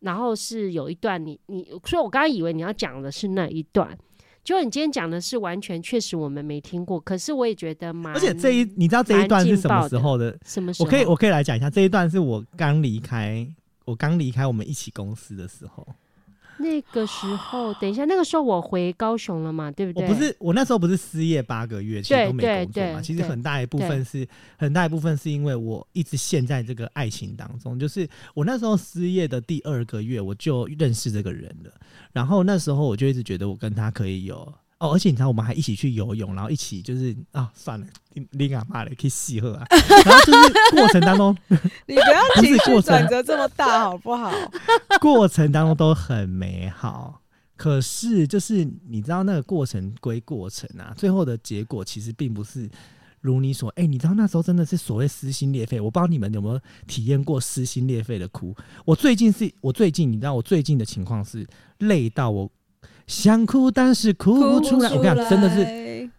[0.00, 3.96] 然后是有一段你你，所以我刚刚以为你要讲的是那一段，
[4.42, 10.38] 就你今天讲的是完全确实我们没听过，可是我也觉得蛮，而且这一你知道这一段是什么时候的？
[10.44, 10.86] 什么时候？
[10.86, 13.46] 我可以我可以来讲一下，这一段是我刚离开
[13.86, 15.86] 我刚离开我们一起公司的时候。
[16.58, 20.06] 那个时候，等一下，那个时候我回高雄了嘛，对不对？
[20.06, 23.00] 我不是，我那时候不是失业八个月，其实都没工作嘛。
[23.00, 24.26] 其实很大一部分是
[24.56, 27.78] 很大一部分是因为我一直陷在这个爱情当中。
[27.78, 31.70] 就是我那时候失业的第二个月，我就认识这个人了。
[32.12, 34.52] 然后那时候我就一直觉得我跟他可以有。
[34.84, 37.86] 哦，而且你知道，我们还一起去游泳，然后一起就是啊、哦，算了，
[38.32, 39.66] 拎啊妈的，可以洗喝啊。
[39.70, 41.34] 然后就是过程当中，
[41.86, 44.30] 你不要情绪转折这么大好不好？
[45.00, 47.22] 过程当中都很美好，
[47.56, 52.68] 可是就是你知道，那个过程归过程啊，最后的结果其实并不是
[53.20, 53.70] 如你所。
[53.70, 55.80] 哎、欸，你知道那时候真的是所谓撕心裂肺。
[55.80, 58.54] 我不知道你们有没有体验过撕心裂肺的哭。
[58.84, 61.46] 我最近是我最近，你知道我最近的情况是
[61.78, 62.50] 累到我。
[63.06, 64.90] 想哭，但是哭不出来。
[64.90, 66.10] 我跟你讲，真的是，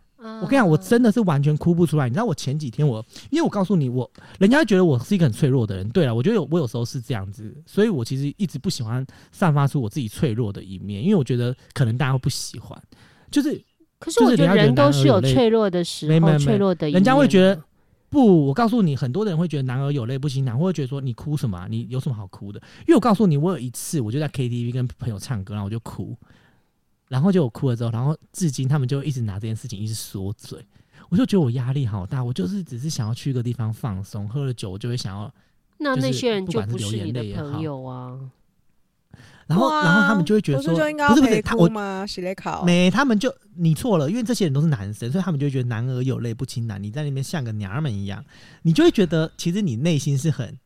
[0.42, 2.08] 我跟你讲，我真的是完全哭不出来。
[2.08, 4.10] 你知道，我前几天我，因为我告诉你，我
[4.40, 5.88] 人家觉得我是一个很脆弱的人。
[5.90, 12.80] 对了，我觉得有我有时候是这样子，所以我其实一直不喜欢散发出我自己脆弱的一面，因为我觉得可能大家会不喜欢。
[13.32, 13.62] 就是，
[14.00, 17.00] 可是我觉得人都是有脆弱的时候，没没没脆弱的一面。
[17.00, 17.62] 人家会觉得
[18.10, 21.68] 不，我告诉你，很多人会觉得男儿有泪不轻弹，或者觉得说你哭什么啊？
[21.70, 22.60] 你有什么好哭的？
[22.82, 26.16] 因为我告诉你，我有一次我就在 KTV 跟朋友唱歌，然后我就哭。
[27.16, 30.60] 然后就我哭了之后，然后至今他们就一直拿这件事情一直说嘴，
[31.08, 32.22] 我就觉得我压力好大。
[32.22, 35.34] 我就是只是想要去一个地方放松，喝了酒我就会想要。
[35.78, 38.20] 那那些人就不是你的朋友啊。
[39.48, 42.06] 然后，然后他们就会觉得说，不是不是他我吗？
[42.66, 46.84] 没，他们就你错了，因为这些人都是男生，所以他们就会觉得男儿有泪不轻弹。
[46.84, 48.26] 你在那边像个娘们一样，
[48.64, 50.60] 你就会觉得其实你内心是很。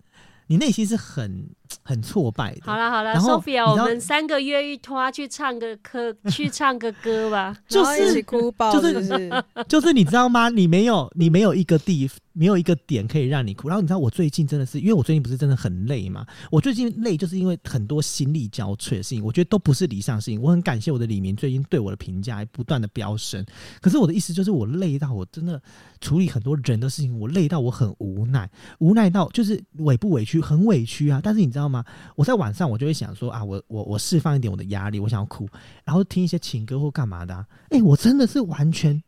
[0.47, 1.47] 你内心是很
[1.83, 2.61] 很挫败的。
[2.63, 10.49] 好了好了，Sophia，我们三个约一拖去唱个歌， 去唱个歌吧， 就是一起哭爆，就是就是， 就是你知道吗？
[10.49, 12.09] 你没有你没有一个地。
[12.31, 20.41] 没有一个点可以让你哭，然后你知道我最近真的是，因为我最近不是真的很累嘛，我最近累就是因为很多心力交瘁的事情，我觉得都不是理想的事情。
[20.41, 23.45] 我很感谢我的李明最近对我的评价还不断的飙升，
[23.81, 25.61] 可是我的意思就是我累到我真的
[25.99, 31.19] 处理很多人的事情，我累到我很无奈，无奈到就是委不委屈，很委屈啊。
[31.21, 31.83] 但是你知道吗？
[32.15, 35.47] 我在晚上我就会想说啊，我我我释放一点我的压力，我想要哭，
[35.83, 37.45] 然后听一些情歌或干嘛的啊。
[37.69, 39.01] 哎，我真的是完全。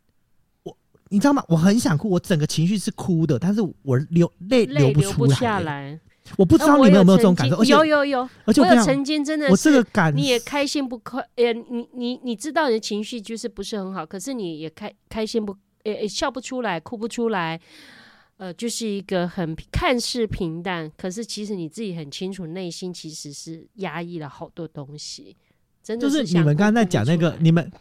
[0.63, 0.75] 我
[1.09, 1.43] 你知道吗？
[1.47, 5.99] 我很想哭，我整个情绪是哭的，但是我流泪流不出来。
[6.37, 7.63] 我不知道你们有没有这种感受？
[7.63, 11.19] 有有有，而且我，曾经真的是，我这个感你也开心不快？
[11.35, 15.51] 呃，你你你知道你的情绪就是不是很好，可是你也开开心不
[15.83, 17.59] 诶诶，笑不出来，哭不出来，
[18.41, 25.37] 呃，就是一个很看似平淡，可是其实你自己很清楚，内心其实是压抑了好多东西。
[25.83, 27.71] 真的是，就是你们刚刚在讲那个，你们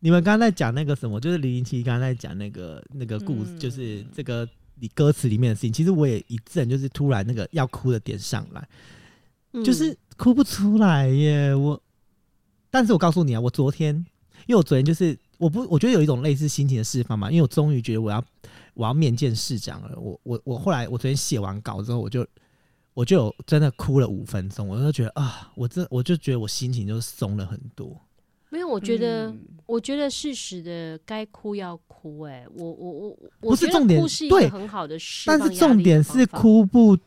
[0.00, 5.72] 你们刚刚在讲那个什么，就是零零七刚刚在讲那个那个故事，嗯、就是这个你歌词里面的事情。
[5.72, 8.68] 其实我也一阵就是突然那个要哭的点上来，
[9.54, 11.54] 嗯、就是哭不出来耶。
[11.54, 11.82] 我，
[12.70, 13.94] 但是我告诉你啊，我昨天，
[14.46, 18.22] 因为我昨天就是我不，我觉得有一种类似心情的释放嘛，因为我终于觉得我要
[18.80, 19.98] 我要面见市长了。
[19.98, 22.26] 我我我后来我昨天写完稿之后，我就。
[22.92, 27.96] 我就有真的哭了五分钟，我就觉得啊，我这我就觉得我心情就松了很多。
[28.50, 32.32] 没有，我觉得，嗯、我觉得事实的该哭要哭、欸。
[32.32, 35.24] 哎，我我我我不是重点，对，很好的事。
[35.28, 36.98] 但是重点是哭不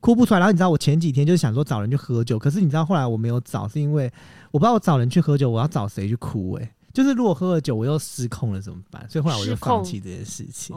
[0.00, 0.38] 哭不出来。
[0.38, 4.10] 然后你知道，我前几天就是想说找人去喝酒，可是你知道后来我没有找，是因为
[4.52, 6.62] 我不知道我找人去喝酒，我要找谁去哭、欸？
[6.62, 9.04] 哎，就是如果喝了酒我又失控了怎么办？
[9.10, 10.74] 所以后来我就放弃这件事情。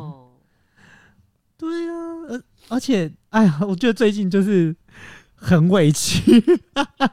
[1.58, 4.76] 对呀、啊，而而且，哎呀，我觉得最近就是
[5.34, 6.44] 很委屈，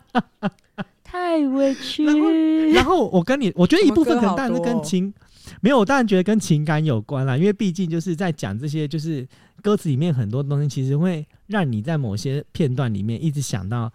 [1.04, 2.04] 太委屈。
[2.04, 2.30] 然后，
[2.74, 5.12] 然后我跟你，我觉得一部分可能当然是跟情，
[5.60, 7.36] 没有，我当然觉得跟情感有关啦。
[7.36, 9.26] 因为毕竟就是在讲这些，就是
[9.62, 13.92] 歌词里面很多东西，其实会让你在某些片段里面一直想到，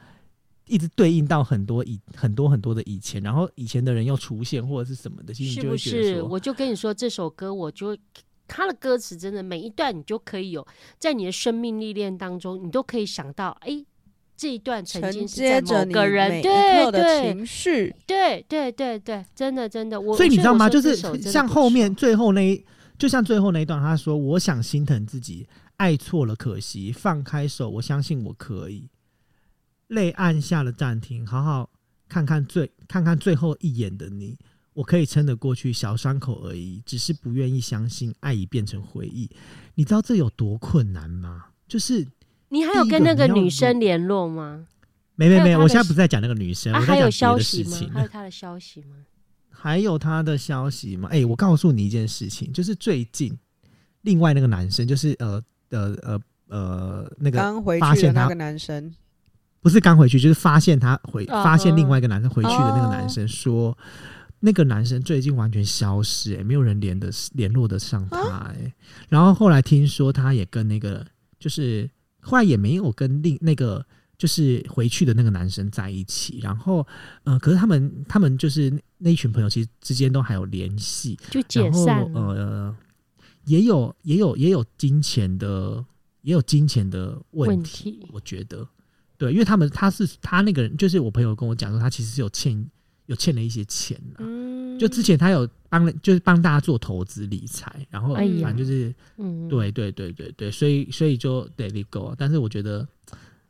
[0.67, 6.21] 一直对应到很多以很多很多的以前，然后以前的人又出现或者是什么的，其实你就会觉得，是不是？
[6.21, 7.97] 我就跟你说这首歌，我就。
[8.47, 10.65] 他的歌词真的每一段，你就可以有
[10.97, 13.85] 在你的生命历练当中，你都可以想到，哎、欸，
[14.35, 20.69] 这一段曾经是在某个人对对情绪，对对对对，真的真的，我所以你知道吗？
[20.69, 22.65] 就是像后面最后那一，
[22.97, 28.89] 就像最后那一段，他说：“我想心疼自己，爱错了可惜，放开手，我相信我可以。”
[29.87, 31.69] 泪按下了暂停，好好
[32.09, 34.37] 看看最看看最后一眼的你。
[34.77, 39.27] 我可以撑得过去，小伤口而已，只是不愿意相信爱已变成回忆。
[39.73, 41.45] 你知道这有多困难吗？
[41.67, 42.05] 就是
[42.49, 44.67] 你还有跟那个女生联络吗？
[45.15, 47.89] 没没没，我现在不是在讲那个女生，啊、我在讲别的事情。
[47.89, 48.95] 还有他的消息吗？
[49.49, 51.09] 还有她的消息吗？
[51.11, 53.35] 哎、欸，我告诉你一件事情，就是最近
[54.03, 58.93] 另外那个男生，就是呃呃呃呃那个刚回去的那个男生，
[59.59, 61.43] 不是刚回去，就是发现他回、uh.
[61.43, 63.71] 发现另外一个男生回去的那个男生说。
[63.71, 64.16] Uh huh.
[64.39, 68.71] 那个男生最近完全消失、欸，哎，没有人联的联络得上他、欸，哎、啊，
[69.09, 71.05] 然后后来听说他也跟那个，
[71.39, 73.83] 就是后来也没有跟另那个，
[74.15, 76.85] 就是回去的那个男生在一起，然后，
[77.23, 82.75] 呃，可是他们他们就是那一群朋友，其实之间都还有联系，就解散了，呃，
[83.45, 85.83] 也有也有也有金钱的，
[86.21, 88.09] 也有金钱的问题，问题。
[88.13, 88.67] 我觉得，
[89.17, 92.69] 对，因为他们他是他那个人，就是我朋友跟我讲说，他其实是有欠。
[93.07, 102.13] 有欠了一些钱、啊嗯、就之前他有帮，就是帮大家做投资理财，然后反正就是，哎、对对对对对，所以所以就得 let go。
[102.17, 102.87] 但是我觉得，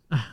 [0.10, 0.28] 哎，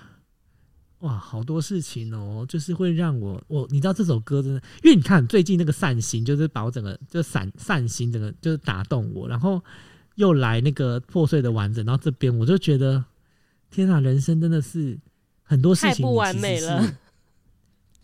[1.01, 9.63] 哇，好多事情哦，就是会让我我，你知道这首歌真的，因为你看最近那个散心，就是把我整个就散散心，整个就是打动我，然后
[10.17, 13.03] 又来那个破碎的完整，然后这边我就觉得，
[13.71, 14.99] 天啊，人生真的是
[15.43, 16.99] 很多事情太不完美了。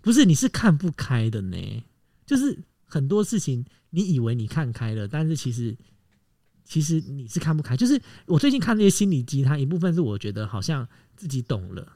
[0.02, 1.84] 不是，你是看不开的呢，
[2.24, 5.76] 就是很多事情你以为你看开了，但是其实
[6.64, 7.76] 其实你是看不开。
[7.76, 11.92] 就是我最近看那些心理鸡汤，一部分是我觉得好像自己懂了，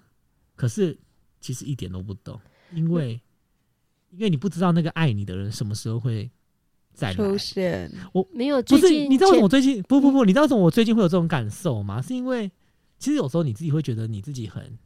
[0.54, 0.98] 可是
[1.40, 2.38] 其实一点都不懂，
[2.74, 3.20] 因为
[4.10, 6.30] 因为你不知道那个爱你的人什么时候会
[6.92, 7.90] 再来出现。
[8.12, 12.02] 我没有，不是，你知道我最近不不不，你知道为什么我最近会有这种感受吗？
[12.02, 12.50] 是因为
[12.98, 14.78] 其实有时候你自己会觉得你自己很。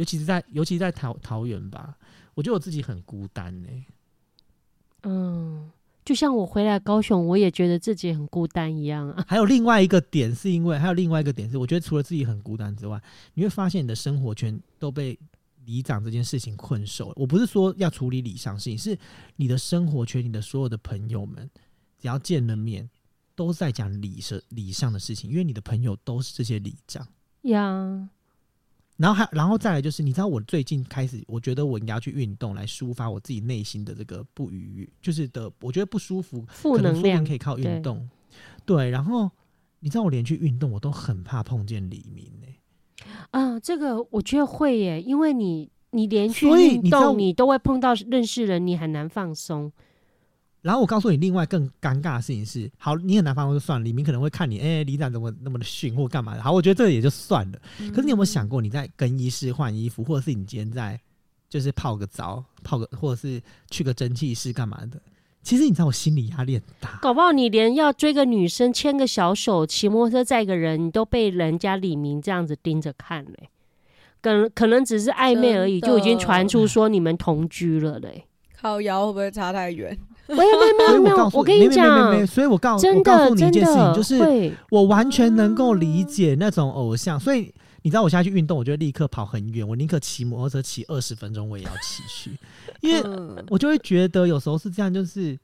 [0.00, 1.94] 尤其是在，尤其是在桃桃园吧，
[2.32, 3.86] 我觉得我自己很孤单呢、欸。
[5.02, 5.70] 嗯，
[6.06, 9.22] 就像我回来高雄，我也觉得自己很孤单一样啊。
[9.28, 12.98] 还有另外一个点，是因为还有另外一个点是，我觉得除了自己很孤单之外，
[13.34, 15.18] 你会发现你的生活圈都被
[15.66, 17.12] 里长这件事情困守。
[17.14, 18.98] 我不是说要处理里上事情，是
[19.36, 21.50] 你的生活圈，你的所有的朋友们，
[21.98, 22.88] 只要见了面，
[23.34, 27.06] 都在讲里上里上的事情，因为你的朋友都是这些礼长
[27.42, 28.08] 呀。
[29.00, 38.06] 然后还，然后再来就是，你知道我最近开始，我觉得我应该要去运动来抒发我自己内心的这个不愉悦，就是的，我觉得不舒服，负能量可以靠运动。
[38.66, 39.30] 对，对，然后
[39.78, 42.56] 你知道我连去运动我都很怕碰见李明呢、欸。
[43.30, 49.72] 啊，这个我觉得会耶，因为你你连去运动你，你都会碰到认识人，你很难放松。
[50.62, 56.42] 然后我告诉你，另外更尴尬的事情是，好，你很难放松就算了，李明可能会看你，哎、欸，里长怎么那么的逊或干嘛的。
[56.42, 57.58] 好，我觉得这个也就算了。
[57.90, 61.00] 可是你有没有想过，你在更衣室换衣服，或者是你今天在
[61.48, 63.40] 就是泡个澡，泡个，或者是
[63.70, 65.00] 去个蒸汽室干嘛的？
[65.42, 73.48] 其实你知道我心理压力很大，搞不好你连要追个女生牵个小手，骑摩托车载个人，你都被人家李明这样子盯着看嘞。
[74.20, 78.26] 可能可能只是暧昧而已，就已经传出说你们同居了嘞。
[78.54, 79.96] 靠腰会不会差太远？
[80.30, 87.18] 没有没有没有我跟你讲，所以我告诉我告诉你一件事情，就是我完全能够理解那种偶像。
[87.18, 87.52] 所以
[87.82, 92.30] 你知道我现在去运动，我就会立刻跑很远，我宁可骑摩托车骑二十分钟，我也要骑去，
[92.80, 93.02] 因为
[93.48, 95.38] 我就会觉得有时候是这样，就是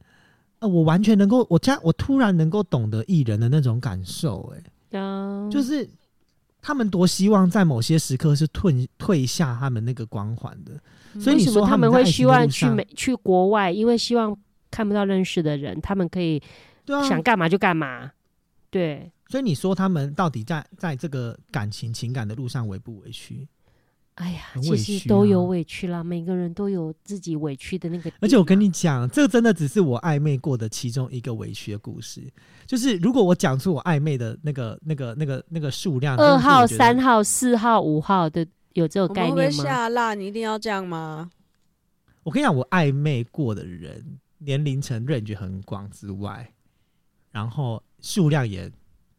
[0.61, 5.01] 呃，我完全能够，我家我突然能够懂得艺人的那种感受，哎，
[5.51, 5.89] 就是
[6.63, 14.37] 他们多希望在某些时刻是退退下他们那个光环的，所以你说他们会希望去美去国外，因为希望。
[14.71, 16.43] 看不到认识的人，他们可以
[17.09, 18.13] 想干嘛就干嘛，
[18.71, 19.11] 对。
[19.29, 23.49] 所以你说他们到底在在这个感情情感的路上委不委屈？
[24.15, 28.11] 哎呀，啊、其实都有委屈啦，每个人都有自己委屈的那个。
[28.21, 32.23] 而且我跟你讲，这真的只是我暧昧过的其中一个委屈的故事。
[32.65, 39.37] 就是如果我讲出我暧昧的那个、那个、那个、那个数量，二号、三号、四号、五号的有这个概念吗？
[39.37, 40.15] 会不会下辣？
[40.15, 41.31] 你一定要这样吗？
[42.23, 44.19] 我跟你讲，我暧昧过的人。
[44.39, 46.53] 年龄层 range 很广之外，
[47.31, 48.71] 然后数量也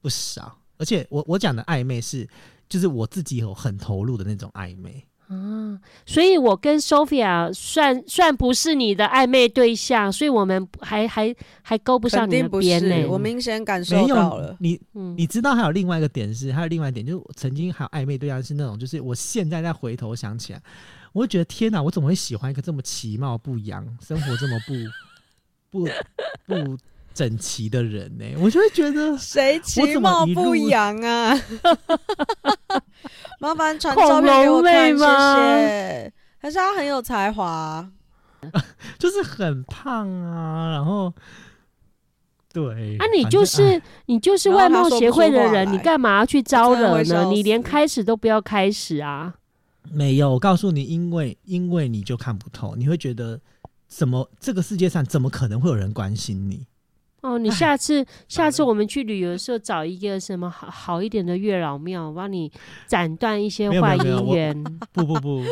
[0.02, 2.28] 不少，而且我我讲的暧昧是，
[2.70, 13.06] 就是我自己有很投入的那种暧昧啊，所以我跟 Sophia 算算不是你的暧昧对象，所以我们还还还勾不上你的边呢。
[13.08, 20.62] 我明显感受到了，你你知道还有另外一个点是，还有另外一点就是，我曾经还有暧昧对象是那种，就是我现在再回头想起来，
[21.12, 24.74] 我会觉得天哪，我怎么会喜欢一个这么其貌不扬、生活这么不。
[25.70, 25.88] 不
[26.48, 26.78] 不
[27.14, 31.34] 整齐的人呢、欸，我就会觉得谁其貌不扬啊？
[33.40, 36.14] 麻烦传照片给我看，谢谢。
[36.40, 37.90] 还是他很有才华，
[39.00, 41.12] 就是很胖啊，然后
[42.54, 47.26] 对啊，你就是你就是外貌协会的人，你干嘛要去招惹呢？
[47.32, 49.34] 你连开始都不要开始啊！
[49.92, 53.40] 没有，我告诉你，因为因为你就看不透，你会觉得。
[53.88, 56.66] 怎么这个世界上怎么可能会有人关心你？
[57.22, 62.50] 哦，你下次下次我们去旅游的时候，找一个什么好好一点的月老庙，帮你
[62.86, 64.64] 斩断一些坏姻缘。
[64.94, 65.44] 不不 不，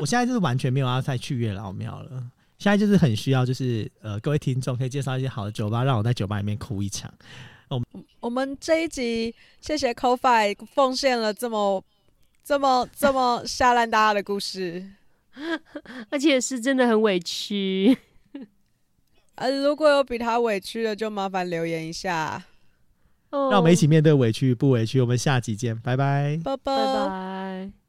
[0.00, 2.22] 我现在就是完全没有要再去月老庙了。
[2.58, 7.12] 现在就是很需要，就是呃，各位听众可以介绍一些好的酒吧，让我在酒吧里面哭一场。
[7.68, 7.86] 我们
[8.20, 11.82] 我们这一集谢谢 CoFi 奉献了这么
[12.44, 14.86] 这么这么吓烂大家的故事。
[16.10, 17.96] 而且是真的很委屈，
[19.36, 22.44] 呃，如果有比他委屈的，就麻烦留言一下。
[23.30, 25.00] 让我们一起面对委屈不委屈。
[25.00, 27.85] 我们下集见，拜拜，拜拜。